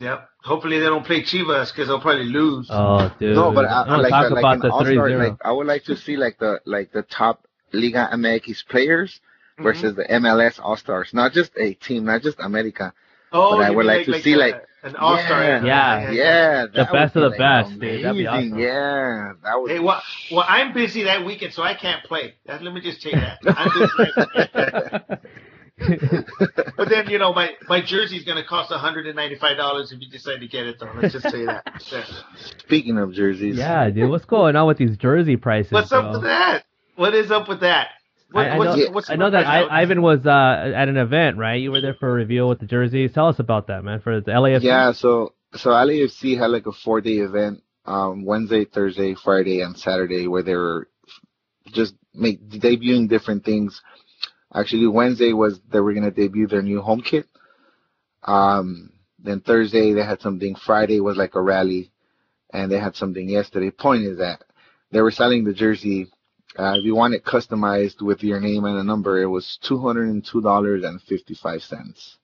[0.00, 0.28] Yep.
[0.42, 2.68] Hopefully they don't play Chivas because they'll probably lose.
[2.70, 3.34] Oh, dude.
[3.34, 5.66] No, but uh, I, I like, talk uh, the, like the 3 like I would
[5.66, 9.20] like to see like the like the top Liga MX players
[9.54, 9.62] mm-hmm.
[9.62, 10.22] versus mm-hmm.
[10.22, 11.10] the MLS All Stars.
[11.12, 12.92] Not just a team, not just America.
[13.32, 15.42] Oh, but I would like, like to like see a, like uh, an All Star.
[15.42, 17.96] Yeah, yeah, yeah, the best of the like best, amazing.
[17.96, 18.04] dude.
[18.04, 18.58] That'd be awesome.
[18.58, 19.70] Yeah, that would.
[19.70, 22.34] Hey, well, well, I'm busy that weekend, so I can't play.
[22.46, 23.38] That, let me just tell you that.
[23.56, 25.28] I'm busy.
[25.78, 30.00] but then you know my my jersey's gonna cost hundred and ninety five dollars if
[30.00, 30.90] you decide to get it though.
[30.94, 31.64] Let's just say that.
[32.58, 35.72] Speaking of jerseys, yeah, dude, what's going on with these jersey prices?
[35.72, 36.00] What's bro?
[36.00, 36.64] up with that?
[36.94, 37.88] What is up with that?
[38.30, 41.38] What, I, I, know, what's, I know that I, Ivan was uh, at an event,
[41.38, 41.60] right?
[41.60, 43.12] You were there for a reveal with the jerseys.
[43.12, 44.62] Tell us about that, man, for the LAFC.
[44.62, 49.76] Yeah, so so LAFC had like a four day event, um, Wednesday, Thursday, Friday, and
[49.76, 50.88] Saturday, where they were
[51.72, 53.80] just make debuting different things.
[54.54, 57.26] Actually, Wednesday was they were gonna debut their new home kit.
[58.22, 60.54] Um, then Thursday they had something.
[60.54, 61.90] Friday was like a rally,
[62.52, 63.70] and they had something yesterday.
[63.70, 64.44] Point is that
[64.92, 66.08] they were selling the jersey.
[66.56, 69.78] Uh, if you want it customized with your name and a number, it was two
[69.78, 72.16] hundred and two dollars and fifty five cents.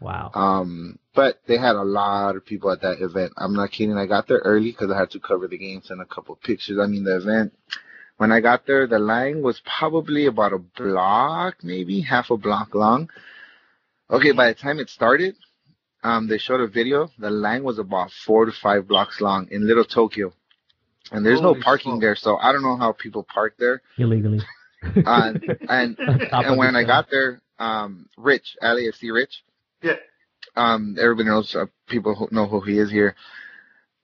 [0.00, 0.30] Wow.
[0.34, 3.32] Um, but they had a lot of people at that event.
[3.36, 3.96] I'm not kidding.
[3.96, 6.78] I got there early because I had to cover the games and a couple pictures.
[6.78, 7.52] I mean, the event
[8.20, 12.74] when I got there, the line was probably about a block, maybe half a block
[12.74, 13.08] long.
[14.10, 15.36] Okay, by the time it started,
[16.02, 17.08] um, they showed a video.
[17.18, 20.34] The line was about four to five blocks long in Little Tokyo,
[21.10, 22.00] and there's Holy no parking smoke.
[22.02, 23.80] there, so I don't know how people park there.
[23.96, 24.40] Illegally.
[24.82, 25.32] Uh,
[25.70, 25.96] and
[26.28, 29.42] Top and when I got there, um, Rich, LAFC Rich,
[29.82, 29.96] Yeah.
[30.56, 33.14] um, everybody knows uh, people who know who he is here.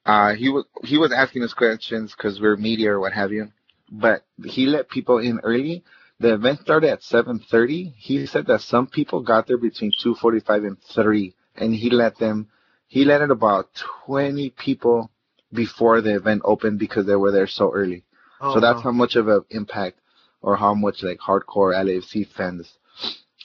[0.07, 3.49] Uh, he was he was asking us questions because we're media or what have you,
[3.91, 5.85] but he let people in early.
[6.19, 7.95] The event started at 7:30.
[7.97, 12.49] He said that some people got there between 2:45 and 3, and he let them.
[12.89, 13.69] He let in about
[14.07, 15.11] 20 people
[15.53, 18.05] before the event opened because they were there so early.
[18.41, 18.83] Oh, so that's wow.
[18.83, 19.99] how much of an impact
[20.43, 22.79] or how much like hardcore LAFC fans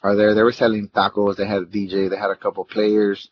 [0.04, 0.34] are there.
[0.34, 1.38] They were selling tacos.
[1.38, 2.10] They had a DJ.
[2.10, 3.30] They had a couple players.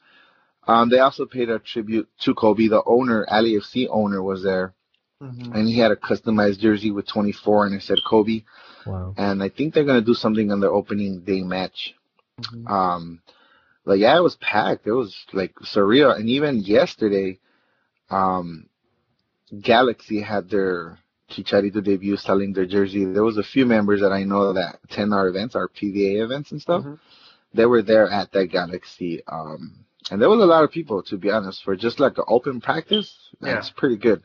[0.68, 2.68] Um, they also paid a tribute to Kobe.
[2.68, 4.74] The owner, LAFC owner, was there,
[5.22, 5.54] Mhm.
[5.54, 8.44] and he had a customized jersey with 24, and it said Kobe.
[8.86, 9.14] Wow.
[9.18, 11.94] And I think they're gonna do something on their opening day match.
[12.42, 12.70] Mhm.
[12.70, 13.22] Um,
[13.86, 14.88] but yeah, it was packed.
[14.88, 16.18] It was like surreal.
[16.18, 17.40] And even yesterday,
[18.10, 18.68] um,
[19.62, 20.98] Galaxy had their
[21.30, 23.06] Chicharito debut selling their jersey.
[23.06, 26.52] There was a few members that I know that attend our events, our PVA events
[26.52, 26.84] and stuff.
[26.84, 27.00] Mhm.
[27.54, 29.22] They were there at that Galaxy.
[29.28, 32.24] Um, and there was a lot of people, to be honest, for just like an
[32.28, 33.16] open practice.
[33.42, 34.24] That's pretty good.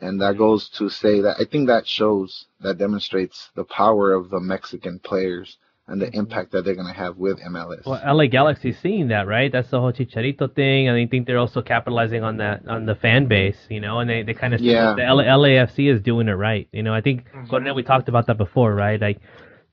[0.00, 4.28] And that goes to say that I think that shows, that demonstrates the power of
[4.30, 6.14] the Mexican players and the Mhm.
[6.14, 7.84] impact that they're going to have with MLS.
[7.86, 9.52] Well, LA Galaxy's seeing that, right?
[9.52, 12.94] That's the whole Chicharito thing, and I think they're also capitalizing on that on the
[12.94, 14.94] fan base, you know, and they, they kind of Yeah.
[14.96, 16.66] the LA, LAFC is doing it right.
[16.72, 17.48] You know, I think Mhm.
[17.50, 18.98] Coronel, we talked about that before, right?
[19.00, 19.18] Like,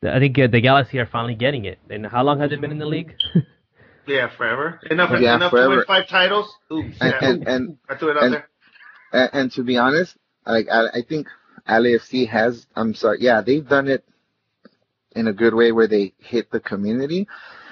[0.04, 1.80] I think uh, the Galaxy are finally getting it.
[1.90, 3.16] And how long has it been in the league?
[4.08, 4.80] Yeah, forever.
[4.90, 6.54] Enough, Yeah, enough to win five titles.
[6.74, 7.18] Ooh, And, yeah.
[7.22, 8.48] and, and, I threw it out and- there.
[9.12, 11.28] And, and to be honest, like I, I think
[11.68, 12.66] LAFC has.
[12.76, 13.20] I'm sorry.
[13.22, 14.04] Yeah, they've done it
[15.16, 17.28] in a good way where they hit the community.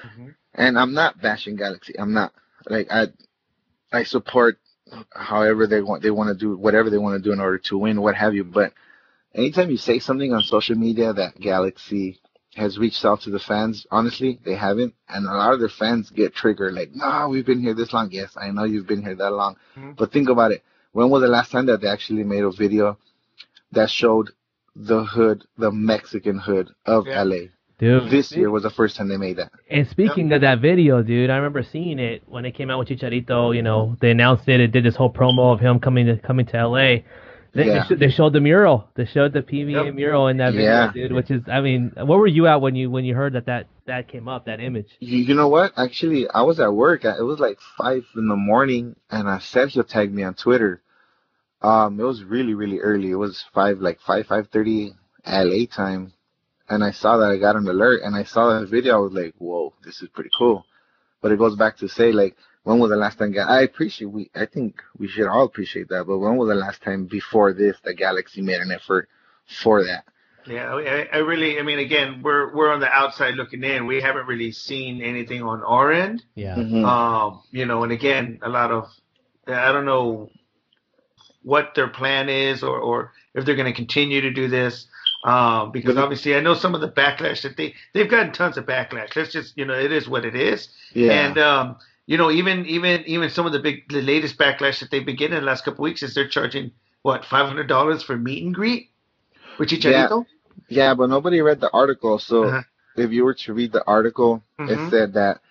[0.05, 0.35] Mhm.
[0.53, 1.93] And I'm not bashing Galaxy.
[1.97, 2.33] I'm not
[2.67, 3.07] like I.
[3.91, 4.59] I support
[5.13, 6.03] however they want.
[6.03, 8.33] They want to do whatever they want to do in order to win, what have
[8.35, 8.43] you.
[8.43, 8.73] But
[9.33, 12.19] anytime you say something on social media that Galaxy
[12.55, 14.93] has reached out to the fans, honestly, they haven't.
[15.07, 18.09] And a lot of their fans get triggered, like, "No, we've been here this long."
[18.11, 19.95] Yes, I know you've been here that long, Mhm.
[19.97, 20.63] but think about it.
[20.91, 22.97] When was the last time that they actually made a video
[23.71, 24.31] that showed
[24.75, 27.23] the hood, the Mexican hood of Yeah.
[27.23, 27.37] LA?
[27.77, 28.09] Dude.
[28.09, 29.51] This year was the first time they made that.
[29.69, 32.89] And speaking of that video, dude, I remember seeing it when it came out with
[32.89, 33.55] Chicharito.
[33.55, 34.59] You know, they announced it.
[34.59, 37.03] It did this whole promo of him coming to coming to LA.
[37.53, 37.85] They, Yeah.
[37.89, 38.89] they, they showed the mural.
[38.95, 39.95] They showed the PVA Yep.
[39.95, 40.91] mural in that video, Yeah.
[40.93, 41.13] dude.
[41.13, 43.67] Which is, I mean, where were you at when you when you heard that that
[43.89, 44.87] that came up, that image?
[44.99, 45.73] You, you know what?
[45.77, 47.05] Actually, I was at work.
[47.05, 50.81] It was like five in the morning, and uh, Sergio tagged me on Twitter.
[51.61, 53.11] Um, it was really, really early.
[53.11, 54.93] It was five, like five, five thirty
[55.27, 56.13] LA time,
[56.69, 58.95] and I saw that I got an alert, and I saw that video.
[58.95, 60.65] I was like, "Whoa, this is pretty cool."
[61.21, 63.35] But it goes back to say, like, when was the last time?
[63.37, 64.29] I appreciate we.
[64.35, 66.05] I think we should all appreciate that.
[66.07, 69.09] But when was the last time before this that Galaxy made an effort
[69.63, 70.05] for that?
[70.47, 73.85] Yeah, I, I really, I mean, again, we're we're on the outside looking in.
[73.85, 76.23] We haven't really seen anything on our end.
[76.35, 76.55] Yeah.
[76.55, 76.85] Mhm.
[76.85, 78.89] Um, you know, and again, a lot of,
[79.47, 80.29] I don't know
[81.43, 84.87] what their plan is or, or if they're going to continue to do this.
[85.23, 88.57] Um, because But- obviously I know some of the backlash that they, they've gotten tons
[88.57, 89.15] of backlash.
[89.15, 90.69] Let's just, you know, it is what it is.
[90.93, 91.11] yeah.
[91.27, 91.75] And, um,
[92.05, 95.15] you know, even, even, even some of the big, the latest backlash that they've been
[95.17, 96.71] getting in the last couple weeks is they're charging
[97.01, 98.88] what, $500 for meet and greet with
[99.65, 100.25] Chicharito?
[100.67, 102.19] Yeah, but nobody read the article.
[102.19, 102.61] So Uh-huh.
[102.95, 104.69] if you were to read the article, Mhm.
[104.69, 105.41] it said that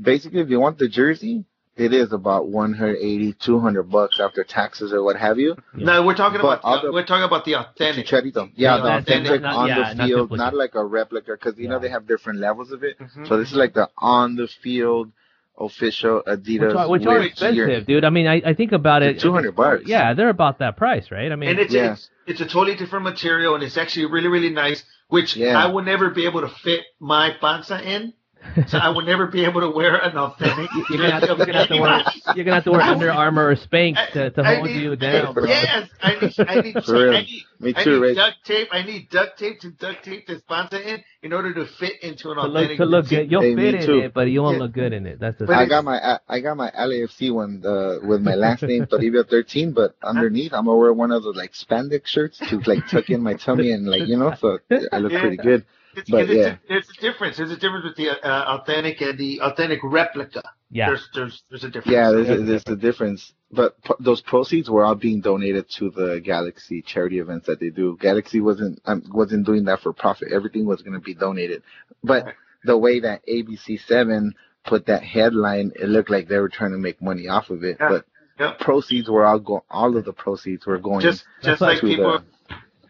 [0.00, 1.44] basically if you want the jersey,
[1.76, 5.56] it is about 180, 200 bucks after taxes or what have you.
[5.76, 5.86] Yeah.
[5.86, 8.06] No, we're talking but about the, we're talking about the authentic.
[8.06, 8.50] Chicharito.
[8.54, 11.64] Yeah, the authentic, not, on yeah, the field, not, not, like a replica, because you
[11.64, 11.70] yeah.
[11.70, 12.98] know they have different levels of it.
[12.98, 13.24] Mm-hmm.
[13.26, 15.10] So this is like the on the field
[15.58, 18.04] official Adidas, which are, which are expensive, your, dude.
[18.04, 19.20] I mean, I, I think about it.
[19.20, 19.84] Two hundred bucks.
[19.86, 21.30] Yeah, they're about that price, right?
[21.30, 21.92] I mean, and it's, yeah.
[21.92, 25.58] it's it's a totally different material, and it's actually really really nice, which yeah.
[25.58, 28.14] I would never be able to fit my panza in
[28.68, 30.70] so I would never be able to wear an authentic.
[30.88, 32.04] You're gonna have to, you're gonna have to wear,
[32.36, 35.34] you're gonna have to wear Under Armour or Spanx to, to hold need, you down,
[35.34, 35.46] bro.
[35.46, 38.68] Yes, I need, I need, I need, Me too, I need duct tape.
[38.72, 42.30] I need duct tape to duct tape this sponsor in in order to fit into
[42.30, 42.78] an to authentic.
[42.78, 43.98] Look, to look good, you'll hey, fit in too.
[44.00, 44.62] it, but you won't yeah.
[44.62, 45.18] look good in it.
[45.18, 45.46] That's the.
[45.46, 45.54] Thing.
[45.56, 49.72] I got my I got my LAFC one uh, with my last name Toribio 13,
[49.72, 53.22] but underneath I'm gonna wear one of those like spandex shirts to like tuck in
[53.22, 54.58] my tummy and like you know so
[54.92, 55.20] I look yeah.
[55.20, 55.64] pretty good.
[55.96, 56.42] It's, but, yeah.
[56.42, 57.36] A, there's a difference.
[57.36, 60.42] There's a difference with the uh, authentic and the authentic replica.
[60.70, 60.88] Yeah.
[60.88, 61.92] There's there's there's a difference.
[61.92, 63.32] Yeah, there's a, there's a difference.
[63.50, 67.70] But p- those proceeds were all being donated to the Galaxy charity events that they
[67.70, 67.96] do.
[68.00, 70.32] Galaxy wasn't um, wasn't doing that for profit.
[70.32, 71.62] Everything was going to be donated.
[72.02, 72.34] But right.
[72.64, 74.34] the way that ABC Seven
[74.64, 77.76] put that headline, it looked like they were trying to make money off of it.
[77.78, 77.88] Yeah.
[77.88, 78.06] But
[78.38, 78.58] Yep.
[78.58, 82.24] proceeds were all go all of the proceeds were going just just like people the,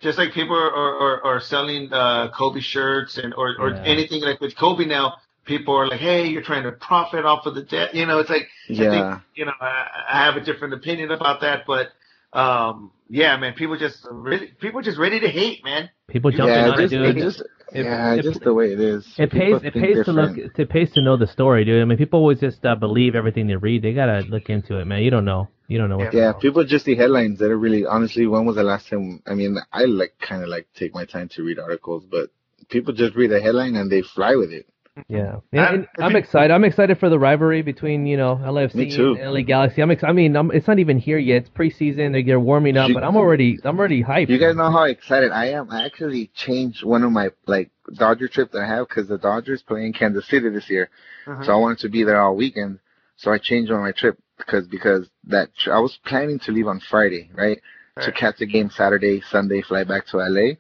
[0.05, 3.83] just like people are, are, are selling uh, Kobe shirts and or, or yeah.
[3.85, 5.15] anything like with Kobe now,
[5.47, 7.95] people are like, hey, you're trying to profit off of the debt.
[7.95, 8.87] You know, it's like, yeah.
[8.87, 11.89] I think, you know, I, I have a different opinion about that, but
[12.35, 15.89] um, yeah, man, people just really, people just ready to hate, man.
[16.09, 17.17] People jumping yeah, on just, it, dude.
[17.17, 17.43] It just,
[17.75, 19.05] it, yeah, it, just the way it is.
[19.19, 19.67] It people pays.
[19.67, 20.37] It pays different.
[20.37, 20.59] to look.
[20.59, 21.83] It pays to know the story, dude.
[21.83, 23.83] I mean, people always just uh, believe everything they read.
[23.83, 25.03] They gotta look into it, man.
[25.03, 25.49] You don't know.
[25.67, 26.15] You don't know what.
[26.15, 27.85] Yeah, people just see headlines that are really.
[27.85, 29.23] Honestly, when was the last time?
[29.27, 32.31] I mean, I like kind of like take my time to read articles, but
[32.69, 34.69] people just read a headline and they fly with it.
[35.09, 36.53] Yeah, yeah I'm excited.
[36.53, 39.83] I'm excited for the rivalry between you know LFC and LA Galaxy.
[39.83, 41.43] I'm ex- I mean, I'm, it's not even here yet.
[41.43, 42.13] It's preseason.
[42.13, 44.29] They're, they're warming up, you, but I'm already I'm already hyped.
[44.29, 45.69] You guys know how excited I am.
[45.71, 49.63] I actually changed one of my like Dodger trips that I have because the Dodgers
[49.63, 50.91] play in Kansas City this year,
[51.27, 51.45] uh-huh.
[51.45, 52.79] so I wanted to be there all weekend.
[53.17, 56.79] So I changed on my trip because because that I was planning to leave on
[56.79, 57.61] Friday, right,
[57.97, 58.05] right.
[58.07, 60.53] to catch the game Saturday, Sunday, fly back to LA,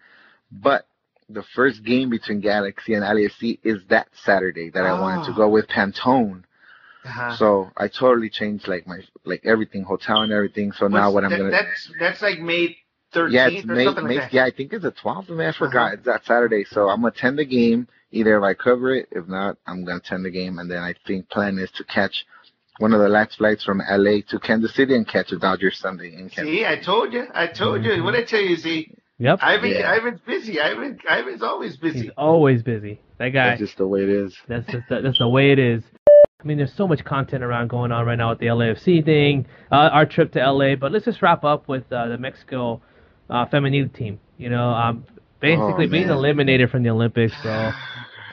[0.51, 0.89] but
[1.35, 4.97] the first game between Galaxy and LAFC is that Saturday that oh.
[4.97, 6.45] I wanted to go with Pantone.
[7.05, 7.37] Uh-huh.
[7.37, 10.72] So I totally changed like my like everything, hotel and everything.
[10.72, 12.78] So What's, now what I'm gonna that's that's like May
[13.12, 15.28] 13th yeah, it's May, May like yeah, I think it's the 12th.
[15.28, 15.87] Man, I forgot.
[15.87, 15.95] Uh-huh.
[15.95, 16.64] It's that Saturday.
[16.64, 17.89] So I'm gonna attend the game.
[18.11, 20.95] Either if I cover it, if not, I'm gonna attend the game, and then I
[21.07, 22.24] think plan is to catch
[22.78, 26.14] one of the last flights from LA to Kansas City and catch a Dodgers Sunday
[26.14, 26.45] in Kansas.
[26.45, 27.26] See, I told you.
[27.35, 27.99] I told mm-hmm.
[27.99, 28.05] you.
[28.05, 28.95] What I tell you, Z.
[29.19, 29.39] Yep.
[29.43, 29.95] Ivan, yeah.
[29.95, 30.61] Ivan's busy.
[30.61, 32.03] Ivan, Ivan's always busy.
[32.03, 33.01] He's always busy.
[33.19, 33.51] That guy.
[33.51, 34.37] That's just the way it is.
[34.49, 35.83] That's just the, that's the way it is.
[36.19, 39.47] I mean, there's so much content around going on right now with the LAFC thing,
[39.73, 40.75] uh, our trip to LA.
[40.75, 42.83] But let's just wrap up with uh, the Mexico
[43.31, 44.21] uh, feminine team.
[44.37, 45.07] You know, um,
[45.41, 47.71] basically oh, being eliminated from the Olympics, bro.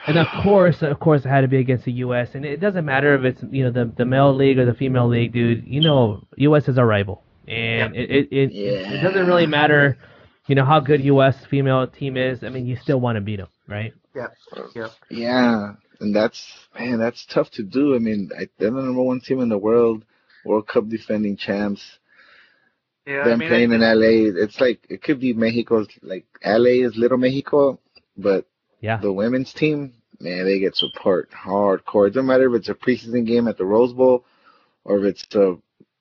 [0.06, 2.30] And of course, of course, it had to be against the U.S.
[2.34, 5.06] And it doesn't matter if it's you know the the male league or the female
[5.06, 5.64] league, dude.
[5.64, 6.66] You know, U.S.
[6.66, 8.92] is our rival, and it it it, yeah.
[8.94, 9.96] it doesn't really matter
[10.46, 11.36] you know how good U.S.
[11.46, 12.42] female team is.
[12.42, 13.92] I mean, you still want to beat them, right?
[14.14, 14.28] Yeah,
[14.74, 15.72] yeah, yeah.
[16.00, 16.44] And that's
[16.78, 17.94] man, that's tough to do.
[17.94, 20.04] I mean, they're the number one team in the world,
[20.44, 21.98] World Cup defending champs.
[23.06, 26.86] Yeah, them I mean, playing in LA, it's like it could be Mexico's like LA
[26.86, 27.80] is little Mexico,
[28.16, 28.46] but
[28.80, 32.08] yeah, the women's team, man, they get support hardcore.
[32.08, 34.24] It doesn't matter if it's a preseason game at the Rose Bowl
[34.84, 35.56] or if it's a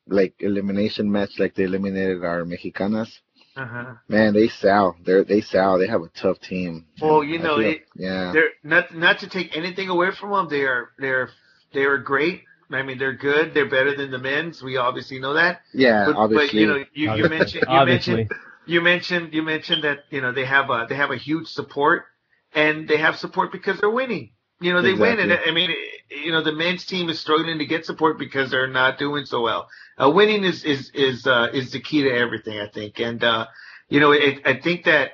[0.08, 3.20] like elimination match like they eliminated our Mexicanas.
[3.56, 3.96] Uh-huh.
[4.08, 4.96] Man, they sell.
[5.06, 5.78] They they sell.
[5.78, 6.86] They have a tough team.
[7.02, 8.32] Well, you know, feel, it, yeah.
[8.32, 10.48] They're not not to take anything away from them.
[10.50, 11.30] They are they're
[11.74, 12.44] they are great.
[12.72, 13.54] I mean, they're good.
[13.54, 14.64] They're better than the men's.
[14.64, 15.62] We obviously know that.
[15.74, 16.48] Yeah, but, obviously.
[16.48, 18.30] But you know, you, you mentioned you mentioned
[18.66, 22.06] you mentioned you mentioned that you know they have a they have a huge support,
[22.54, 24.32] and they have support because they're winning.
[24.62, 25.26] You know, they exactly.
[25.26, 25.72] win, and I mean,
[26.10, 29.42] you know, the men's team is struggling to get support because they're not doing so
[29.42, 29.68] well.
[30.02, 33.00] Uh, winning is is is uh, is the key to everything, I think.
[33.00, 33.48] And uh,
[33.90, 35.14] you know, it, I think that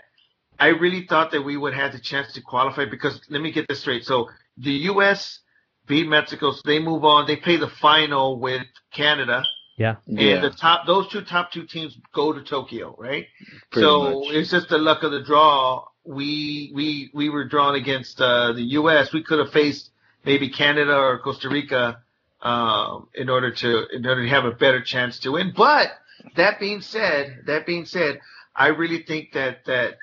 [0.60, 3.68] I really thought that we would have the chance to qualify because let me get
[3.68, 4.04] this straight.
[4.04, 5.40] So the U.S.
[5.88, 7.26] beat Mexico, so they move on.
[7.26, 9.44] They play the final with Canada.
[9.78, 9.98] Yeah.
[10.08, 10.40] And yeah.
[10.42, 13.28] the top, those two top two teams go to Tokyo, right?
[13.72, 14.34] Pretty so much.
[14.34, 18.64] it's just the luck of the draw we we we were drawn against uh, the
[18.80, 19.14] U.S.
[19.14, 19.92] We could have faced
[20.26, 22.02] maybe Canada or Costa Rica
[22.42, 25.54] um, in order to in order to have a better chance to win.
[25.56, 25.90] But
[26.36, 28.22] that being said, that being said,
[28.56, 29.98] I really think that that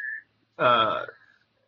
[0.58, 1.06] uh,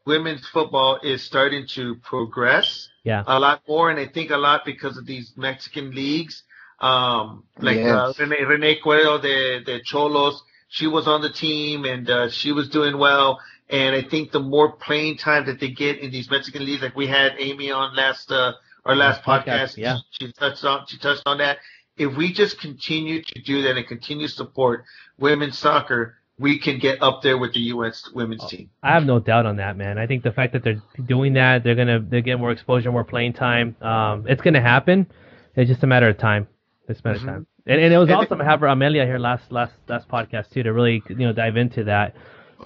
[0.05, 3.24] women's football is starting to progress yeah.
[3.26, 6.43] a lot more, and I think a lot because of these Mexican leagues.
[6.78, 7.89] Um, like yes.
[7.89, 12.53] uh, Rene, Renae Cuéllar de, de Xolos, she was on the team and uh, she
[12.53, 13.41] was doing well.
[13.69, 16.95] And I think the more playing time that they get in these Mexican leagues, like
[16.95, 18.53] we had Amy on last uh,
[18.85, 21.59] our last, podcast, podcast, yeah, she, touched on she touched on that.
[21.97, 24.85] If we just continue to do that and continue to support
[25.19, 28.09] women's soccer, we can get up there with the U.S.
[28.14, 28.71] women's oh, team.
[28.83, 29.99] I have no doubt on that, man.
[29.99, 33.05] I think the fact that they're doing that, they're gonna they get more exposure, more
[33.05, 33.75] playing time.
[33.81, 35.07] Um, it's gonna happen.
[35.57, 36.47] It's just a matter of time.
[36.89, 37.29] It's a matter mm-hmm.
[37.29, 37.47] of time.
[37.67, 40.62] And, and it was and awesome to have Amelia here last last last podcast too
[40.62, 42.14] to really you know dive into that.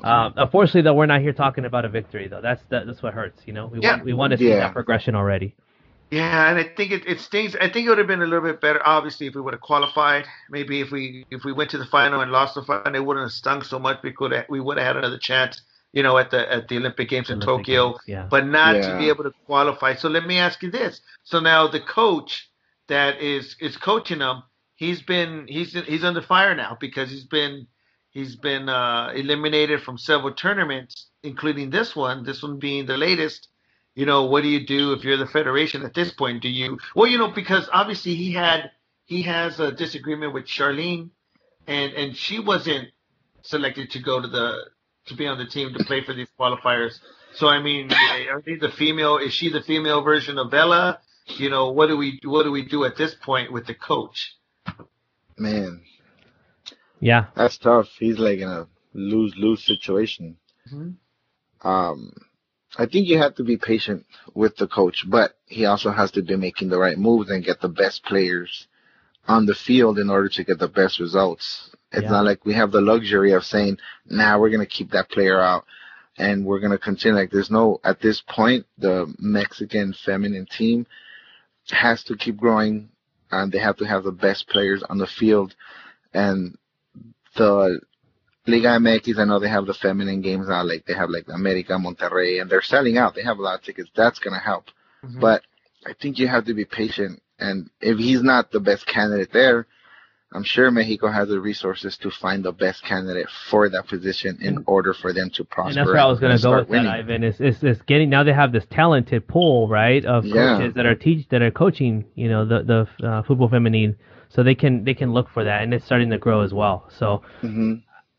[0.03, 2.41] Um, unfortunately, though, we're not here talking about a victory though.
[2.41, 3.43] That's that, that's what hurts.
[3.47, 3.93] You know, we yeah.
[3.93, 4.61] want we want to see yeah.
[4.61, 5.55] that progression already.
[6.11, 7.55] Yeah, and I think it, it stings.
[7.55, 9.61] I think it would have been a little bit better, obviously, if we would have
[9.61, 10.25] qualified.
[10.51, 13.25] Maybe if we if we went to the final and lost the final, it wouldn't
[13.25, 13.99] have stung so much.
[14.03, 15.63] We could have, we would have had another chance,
[15.93, 17.91] you know, at the at the Olympic Games Olympic in Tokyo.
[17.91, 18.27] Games, yeah.
[18.29, 18.93] But not yeah.
[18.93, 19.95] to be able to qualify.
[19.95, 22.51] So let me ask you this: So now the coach
[22.89, 24.43] that is is coaching them,
[24.75, 27.69] he's been he's he's under fire now because he's been
[28.11, 32.25] he's been uh, eliminated from several tournaments, including this one.
[32.25, 33.49] This one being the latest
[33.95, 36.43] you know, what do you do if you're the federation at this point?
[36.43, 38.71] Do you well, you know, because obviously he had
[39.05, 41.11] he has a disagreement with Charlyn,
[41.67, 42.89] and and she wasn't
[43.43, 44.71] selected to go to the
[45.07, 46.99] to be on the team to play for these qualifiers.
[47.35, 47.93] So I mean,
[48.31, 49.19] are they the female?
[49.19, 51.01] Is she the female version of Vela?
[51.27, 54.37] You know, what do we what do we do at this point with the coach?
[55.37, 55.83] Man,
[57.01, 57.89] yeah, that's tough.
[57.99, 60.37] He's like in a lose lose situation.
[60.73, 61.69] Mm-hmm.
[61.69, 62.13] Um
[62.79, 66.23] I think you have to be patient with the coach, but he also has to
[66.23, 68.69] be making the right moves and get the best players
[69.27, 71.71] on the field in order to get the best results.
[71.93, 72.11] It's yeah.
[72.11, 75.65] not like we have the luxury of saying, "Nah, we're gonna keep that player out."
[76.17, 77.17] And we're gonna continue.
[77.19, 80.87] Like, there's no at this point, the Mexican feminine team
[81.71, 82.91] has to keep growing,
[83.31, 85.55] and they have to have the best players on the field.
[86.13, 86.57] And
[87.41, 87.81] the
[88.47, 91.73] Liga MX, I know they have the feminine games now, like they have like America,
[91.73, 93.15] Monterrey, and they're selling out.
[93.15, 93.91] They have a lot of tickets.
[93.95, 94.67] That's gonna help.
[95.05, 95.21] Mm-hmm.
[95.21, 95.43] But
[95.87, 97.23] I think you have to be patient.
[97.39, 99.67] And if he's not the best candidate there,
[100.33, 104.63] I'm sure Mexico has the resources to find the best candidate for that position in
[104.67, 105.71] order for them to prosper.
[105.71, 106.87] And that's where I was going to go with winning.
[106.87, 107.25] that, Ivan.
[107.25, 110.59] Is, is is getting now they have this talented pool, right, of yeah.
[110.59, 113.97] coaches that are teach that are coaching, you know, the the uh, football feminine,
[114.31, 116.89] so they can they can look for that, and it's starting to grow as well.
[116.99, 117.75] So mm-hmm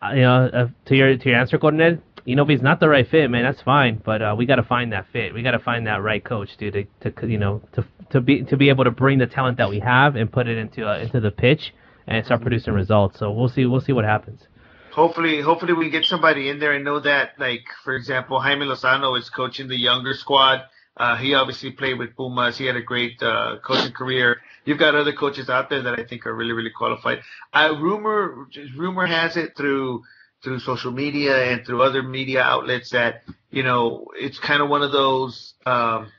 [0.10, 2.90] you know, uh, to your to your answer, Coronel, you know, if he's not the
[2.90, 4.02] right fit, man, that's fine.
[4.04, 5.34] But uh, we got to find that fit.
[5.34, 8.44] We got to find that right coach, dude, to, to you know to to be
[8.44, 10.98] to be able to bring the talent that we have and put it into uh,
[11.00, 11.74] into the pitch
[12.08, 13.20] and start producing results.
[13.20, 14.42] So we'll see we'll see what happens.
[14.92, 19.18] Hopefully, hopefully we get somebody in there and know that, like for example, Jaime Lozano
[19.18, 20.64] is coaching the younger squad.
[20.98, 22.58] Uh, he obviously played with Pumas.
[22.58, 24.42] He had a great uh, coaching career.
[24.66, 27.22] You've got other coaches out there that I think are really, really qualified.
[27.54, 30.04] I rumor rumor has it through
[30.44, 34.82] through social media and through other media outlets that you know it's kind of one
[34.82, 36.12] of those um,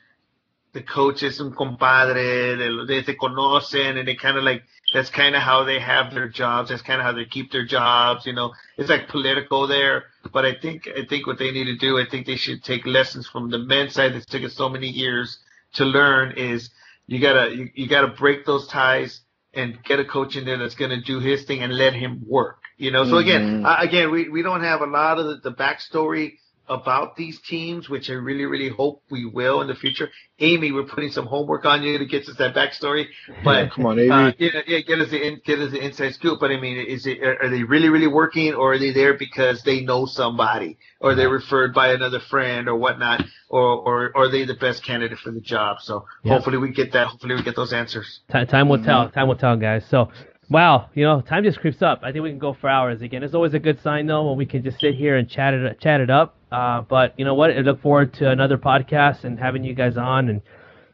[0.72, 2.56] the coach is un compadre,
[2.86, 4.62] they, they conocen, and they kind of like
[4.94, 6.70] that's kind of how they have their jobs.
[6.70, 8.26] That's kind of how they keep their jobs.
[8.26, 10.04] You know, it's like political there.
[10.32, 12.86] But I think I think what they need to do, I think they should take
[12.86, 15.38] lessons from the men's side that's taken so many years
[15.74, 16.32] to learn.
[16.36, 16.70] Is
[17.06, 19.20] you gotta you, you gotta break those ties
[19.54, 22.58] and get a coach in there that's gonna do his thing and let him work.
[22.78, 23.66] You know, so again, mm-hmm.
[23.66, 26.38] uh, again, we, we don't have a lot of the, the backstory
[26.72, 30.10] about these teams, which I really, really hope we will in the future.
[30.38, 33.06] Amy, we're putting some homework on you to get us that backstory.
[33.44, 36.14] But come on, Amy, uh, get, yeah, get us the in, get us the inside
[36.14, 36.40] scoop.
[36.40, 39.62] But I mean, is it are they really, really working, or are they there because
[39.62, 44.28] they know somebody, or they're referred by another friend, or whatnot, or or, or are
[44.30, 45.78] they the best candidate for the job?
[45.80, 46.34] So yeah.
[46.34, 47.08] hopefully we get that.
[47.08, 48.20] Hopefully we get those answers.
[48.32, 49.10] T- time will tell.
[49.10, 49.84] Time will tell, guys.
[49.88, 50.10] So
[50.52, 52.00] Wow, you know, time just creeps up.
[52.02, 53.22] I think we can go for hours again.
[53.22, 55.80] It's always a good sign though when we can just sit here and chat it
[55.80, 56.36] chat it up.
[56.52, 57.50] Uh, but you know what?
[57.50, 60.42] I look forward to another podcast and having you guys on and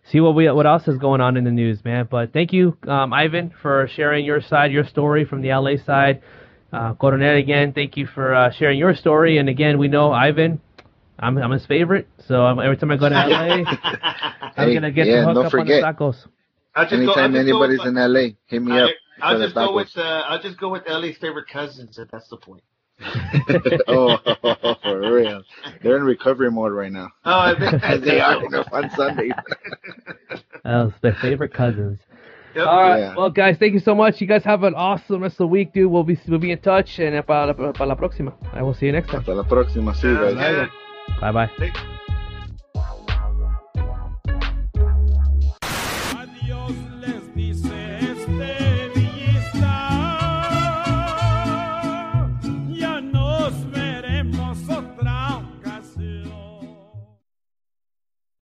[0.05, 2.07] see what we what else is going on in the news, man.
[2.09, 6.23] But thank you, um, Ivan, for sharing your side, your story from the LA side.
[6.73, 9.39] Uh, Coronel, again, thank you for uh, sharing your story.
[9.39, 10.61] And again, we know Ivan.
[11.19, 13.65] I'm I'm his favorite, so every time I go to LA,
[14.57, 15.83] I'm gonna get yeah, the hook up forget.
[15.83, 16.93] on the tacos.
[16.93, 18.91] Anytime go, anybody's in LA, hit me I, up.
[19.21, 22.37] I'll just go with uh, I'll just go with LA's favorite cousins, if that's the
[22.37, 22.63] point.
[23.89, 24.19] Oh,
[24.83, 25.43] for real.
[25.83, 27.11] They're in recovery mode right now.
[27.25, 29.33] Oh, as they are you know, on Sundays.
[30.65, 31.99] oh, their favorite cousins.
[32.55, 32.67] Yep.
[32.67, 33.15] All right, yeah.
[33.15, 34.21] well, guys, thank you so much.
[34.21, 35.91] You guys have an awesome rest of the week, dude.
[35.91, 38.35] We'll be we'll be in touch, and para, para la próxima.
[38.53, 39.21] I will see you next time.
[39.21, 40.69] Hasta la próxima, sí, guys.
[41.21, 41.99] Bye bye.